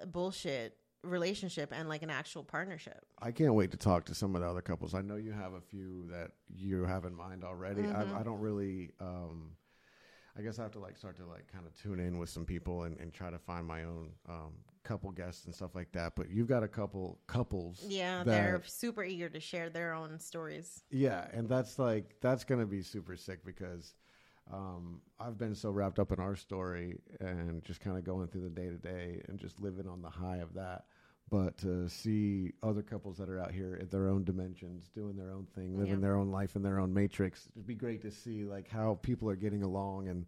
[0.00, 3.04] a bullshit relationship and like an actual partnership.
[3.20, 4.94] I can't wait to talk to some of the other couples.
[4.94, 7.82] I know you have a few that you have in mind already.
[7.82, 8.16] Mm-hmm.
[8.16, 8.90] I, I don't really.
[9.00, 9.52] Um,
[10.36, 12.44] I guess I have to like start to like kind of tune in with some
[12.44, 14.52] people and, and try to find my own um,
[14.84, 16.14] couple guests and stuff like that.
[16.14, 17.84] But you've got a couple couples.
[17.86, 20.84] Yeah, they're super eager to share their own stories.
[20.90, 23.94] Yeah, and that's like that's gonna be super sick because
[24.52, 28.42] um, I've been so wrapped up in our story and just kind of going through
[28.42, 30.84] the day to day and just living on the high of that.
[31.30, 35.30] But to see other couples that are out here at their own dimensions, doing their
[35.30, 36.00] own thing, living Yeah.
[36.00, 39.28] their own life in their own matrix, it'd be great to see like how people
[39.28, 40.24] are getting along and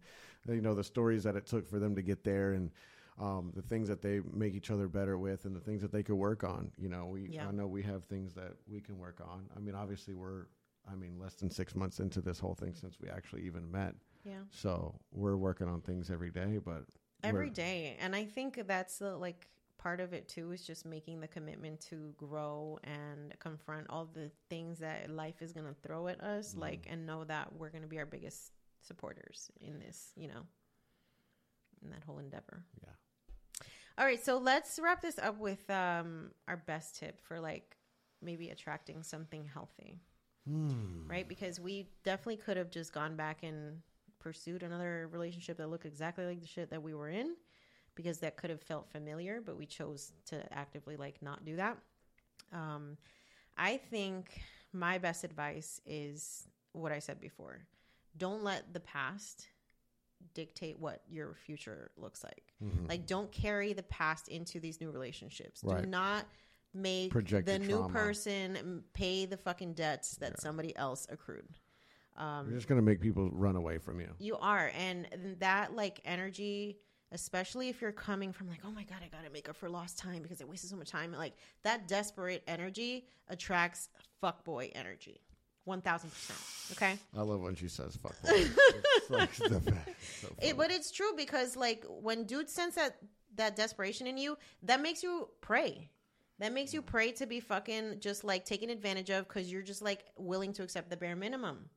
[0.47, 2.69] you know the stories that it took for them to get there and
[3.17, 6.03] um, the things that they make each other better with and the things that they
[6.03, 6.71] could work on.
[6.77, 7.47] You know, we Yeah.
[7.47, 9.49] I know we have things that we can work on.
[9.55, 10.45] I mean, obviously we're
[10.87, 13.95] I mean less than six months into this whole thing since we actually even met.
[14.23, 14.41] Yeah.
[14.51, 16.83] So we're working on things every day, but
[17.23, 17.97] every day.
[17.99, 21.79] and i think that's the like part of it too is just making the commitment
[21.79, 26.51] to grow and confront all the things that life is going to throw at us
[26.51, 26.61] Mm-hmm.
[26.61, 30.41] like and know that we're going to be our biggest supporters in this you know
[31.83, 32.89] in that whole endeavor Yeah.
[33.99, 37.77] all right so let's wrap this up with um our best tip for like
[38.21, 39.99] maybe attracting something healthy
[40.47, 41.07] Hmm.
[41.07, 43.81] right because we definitely could have just gone back and
[44.21, 47.35] pursued another relationship that looked exactly like the shit that we were in
[47.95, 51.77] because that could have felt familiar but we chose to actively like not do that.
[52.53, 52.97] Um
[53.57, 54.41] i think
[54.71, 57.59] my best advice is what i said before.
[58.17, 59.47] Don't let the past
[60.33, 62.53] dictate what your future looks like.
[62.87, 65.61] Like don't carry the past into these new relationships.
[65.63, 65.81] Right.
[65.83, 66.25] do not
[66.73, 67.89] make Project the new trauma.
[67.93, 71.47] person pay the fucking debts that somebody else accrued
[72.21, 74.09] Um, you're just gonna make people run away from you.
[74.19, 74.71] you are.
[74.77, 75.07] And
[75.39, 76.77] that like energy,
[77.11, 79.97] especially if you're coming from like, oh my God, I gotta make up for lost
[79.97, 81.11] time because I wasted so much time.
[81.13, 81.33] Like
[81.63, 83.89] that desperate energy attracts
[84.23, 85.19] fuckboy energy.
[85.63, 86.39] One thousand percent.
[86.73, 86.99] Okay.
[87.17, 90.21] I love when she says "fuck." boy." it's like the best.
[90.21, 92.97] So It, but it's true because like when dudes sense that
[93.35, 95.89] that desperation in you, that makes you prey.
[96.39, 96.87] That makes you mm.
[96.87, 100.63] prey to be fucking just like taken advantage of because you're just like willing to
[100.63, 101.69] accept the bare minimum.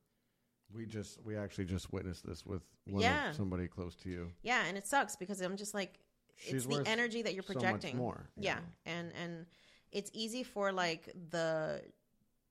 [0.75, 3.29] We just we actually just witnessed this with one Yeah.
[3.29, 4.31] of somebody close to you.
[4.43, 5.99] Yeah, and it sucks because I'm just like
[6.37, 7.93] She's it's the energy that you're projecting.
[7.93, 8.57] so more, Yeah.
[8.85, 8.91] yeah.
[8.93, 9.45] And and
[9.91, 11.81] it's easy for like the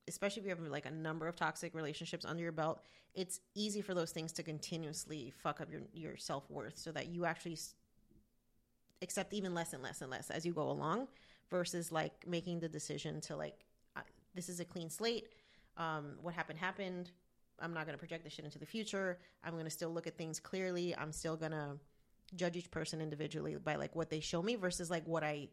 [0.07, 2.81] especially if you have like a number of toxic relationships under your belt,
[3.13, 7.25] it's easy for those things to continuously fuck up your your self-worth so that you
[7.25, 7.57] actually
[9.01, 11.07] accept even less and less and less as you go along
[11.49, 13.65] versus like making the decision to like
[14.33, 15.29] this is a clean slate.
[15.77, 17.11] Um, what happened happened.
[17.59, 19.17] I'm not going to project this shit into the future.
[19.43, 20.95] I'm going to still look at things clearly.
[20.95, 21.77] I'm still going to
[22.35, 25.49] judge each person individually by like what they show me versus like what I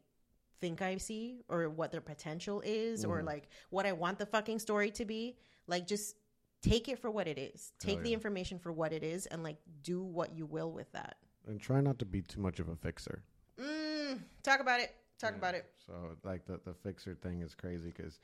[0.61, 4.59] think I see or what their potential is or like what I want the fucking
[4.59, 5.37] story to be.
[5.67, 6.17] Like just
[6.63, 7.73] take it for what it is.
[7.79, 11.17] Take the information for what it is and like do what you will with that.
[11.49, 13.23] and try not to be too much of a fixer.
[13.61, 14.95] Mm, talk about it.
[15.19, 15.39] Talk Yeah.
[15.39, 15.67] about it.
[15.87, 15.93] So
[16.25, 18.21] like the the fixer thing is crazy because,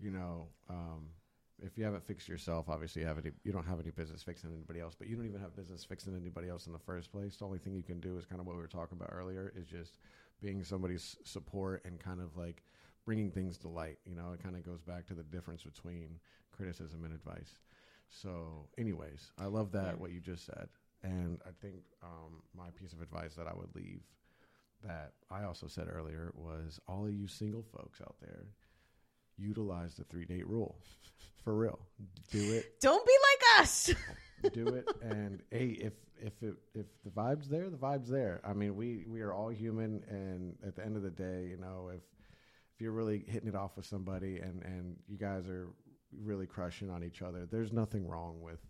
[0.00, 1.08] you know, um,
[1.62, 4.50] if you haven't fixed yourself, obviously you have any, you don't have any business fixing
[4.52, 4.94] anybody else.
[4.98, 7.36] But you don't even have business fixing anybody else in the first place.
[7.36, 9.52] The only thing you can do is kind of what we were talking about earlier
[9.56, 9.98] is just
[10.42, 12.62] being somebody's support and kind of like
[13.04, 13.98] bringing things to light.
[14.04, 16.18] You know, it kind of goes back to the difference between
[16.52, 17.58] criticism and advice.
[18.08, 20.68] So, anyways, I love that what you just said,
[21.02, 24.02] and I think um, my piece of advice that I would leave
[24.84, 28.46] that I also said earlier was all of you single folks out there,
[29.38, 30.76] utilize the three date rule.
[31.44, 31.78] For real.
[32.30, 32.80] Do it.
[32.80, 33.94] Don't be like us.
[34.52, 34.88] Do it.
[35.02, 38.40] And hey, if if it if the vibe's there, the vibe's there.
[38.44, 41.56] I mean, we we are all human and at the end of the day, you
[41.56, 42.00] know, if
[42.74, 45.68] if you're really hitting it off with somebody and and you guys are
[46.12, 48.60] really crushing on each other, there's nothing wrong with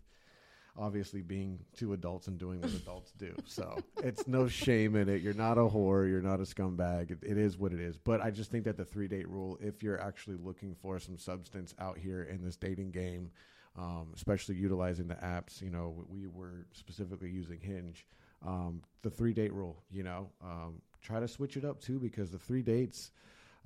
[0.77, 3.33] obviously being two adults and doing what adults do.
[3.45, 5.21] So it's no shame in it.
[5.21, 6.07] You're not a whore.
[6.07, 7.11] You're not a scumbag.
[7.11, 7.97] It, it is what it is.
[7.97, 11.17] But I just think that the three date rule, if you're actually looking for some
[11.17, 13.31] substance out here in this dating game,
[13.77, 18.07] um, especially utilizing the apps, you know, we were specifically using Hinge.
[18.45, 22.31] Um, the three date rule, you know, um, try to switch it up too because
[22.31, 23.11] the three dates,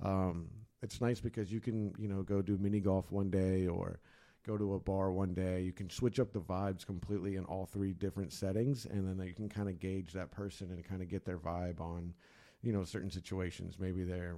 [0.02, 0.48] um,
[0.82, 4.00] it's nice because you can, you know, go do mini golf one day or
[4.46, 5.62] go to a bar one day.
[5.62, 9.34] You can switch up the vibes completely in all three different settings, and then you
[9.34, 12.12] can kind of gauge that person and kind of get their vibe on,
[12.62, 13.78] you know, certain situations.
[13.78, 14.36] Maybe they're,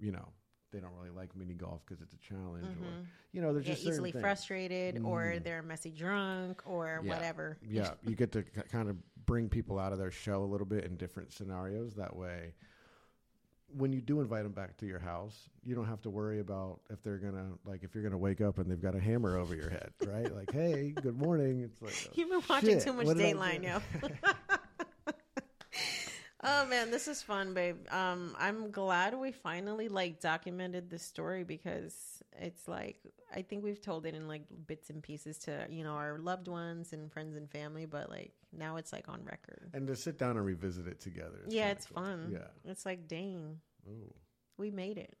[0.00, 0.28] you know,
[0.72, 3.84] they don't really like mini golf because it's a challenge, or you know, they're just
[3.84, 4.22] easily things.
[4.22, 5.44] frustrated, or Mm.
[5.44, 7.14] they're messy drunk, or Yeah.
[7.14, 7.58] whatever.
[7.62, 8.96] Yeah, you get to k- kind of
[9.26, 11.94] bring people out of their shell a little bit in different scenarios.
[11.96, 12.54] That way,
[13.76, 16.80] when you do invite them back to your house, you don't have to worry about
[16.90, 19.54] if they're gonna like if you're gonna wake up and they've got a hammer over
[19.54, 20.34] your head, right?
[20.34, 21.62] like, hey, good morning.
[21.62, 23.80] It's like oh, You've been watching shit, too much Dateline, yo.
[26.44, 27.76] oh man, this is fun, babe.
[27.90, 32.98] Um, I'm glad we finally like documented this story because it's like
[33.34, 36.48] I think we've told it in like bits and pieces to you know our loved
[36.48, 39.70] ones and friends and family, but like now it's like on record.
[39.74, 41.40] and to sit down and revisit it together.
[41.48, 42.02] yeah, it's cool.
[42.02, 42.30] fun.
[42.32, 42.70] Yeah.
[42.70, 44.12] it's like dang, Ooh,
[44.58, 45.16] we made it.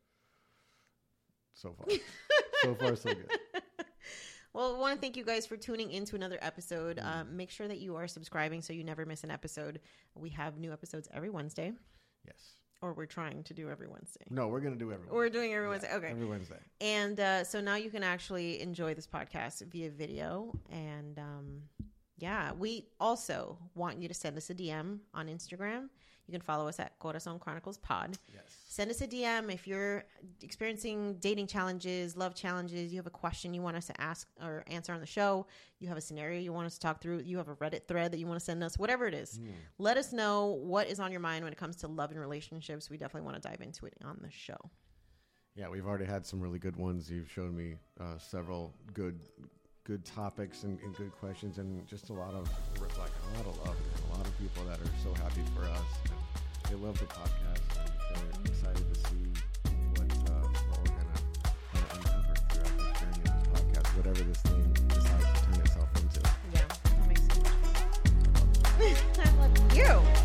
[1.54, 1.86] so far,
[2.62, 3.30] so far, so good.
[4.54, 6.98] Well, I want to thank you guys for tuning into another episode.
[7.02, 9.80] Um, make sure that you are subscribing so you never miss an episode.
[10.14, 11.72] We have new episodes every Wednesday,
[12.26, 12.56] Yes.
[12.82, 14.24] Or we're trying to do every Wednesday.
[14.28, 15.06] No, we're gonna do every.
[15.10, 15.94] We're doing every Wednesday.
[15.94, 16.10] Okay.
[16.10, 16.58] Every Wednesday.
[16.80, 20.52] And uh, so now you can actually enjoy this podcast via video.
[20.70, 21.62] And um,
[22.18, 25.88] yeah, we also want you to send us a DM on Instagram.
[26.26, 28.16] You can follow us at Corazon Chronicles Pod.
[28.32, 28.42] Yes.
[28.68, 30.04] Send us a DM if you're
[30.40, 34.64] experiencing dating challenges, love challenges, you have a question you want us to ask or
[34.68, 35.46] answer on the show,
[35.78, 38.12] you have a scenario you want us to talk through, you have a Reddit thread
[38.12, 39.40] that you want to send us, whatever it is.
[39.78, 42.88] Let us know what is on your mind when it comes to love and relationships.
[42.88, 44.56] We definitely want to dive into it on the show.
[45.54, 47.10] Yeah, we've already had some really good ones.
[47.10, 49.20] You've shown me uh, several good,
[49.84, 52.48] good topics and, and, good questions and just a lot of
[52.80, 55.64] like a lot of love and a lot of people that are so happy for
[55.64, 55.80] us.
[56.70, 57.60] They love the podcast.
[58.14, 59.32] And they're excited to see
[59.96, 61.18] what uh, we're gonna
[61.72, 65.60] kind of uncover throughout this journey of this podcast, whatever this thing decides to turn
[65.60, 66.20] itself into.
[66.54, 67.50] Yeah, that makes so much
[68.78, 69.26] fun.
[69.26, 70.21] I love you.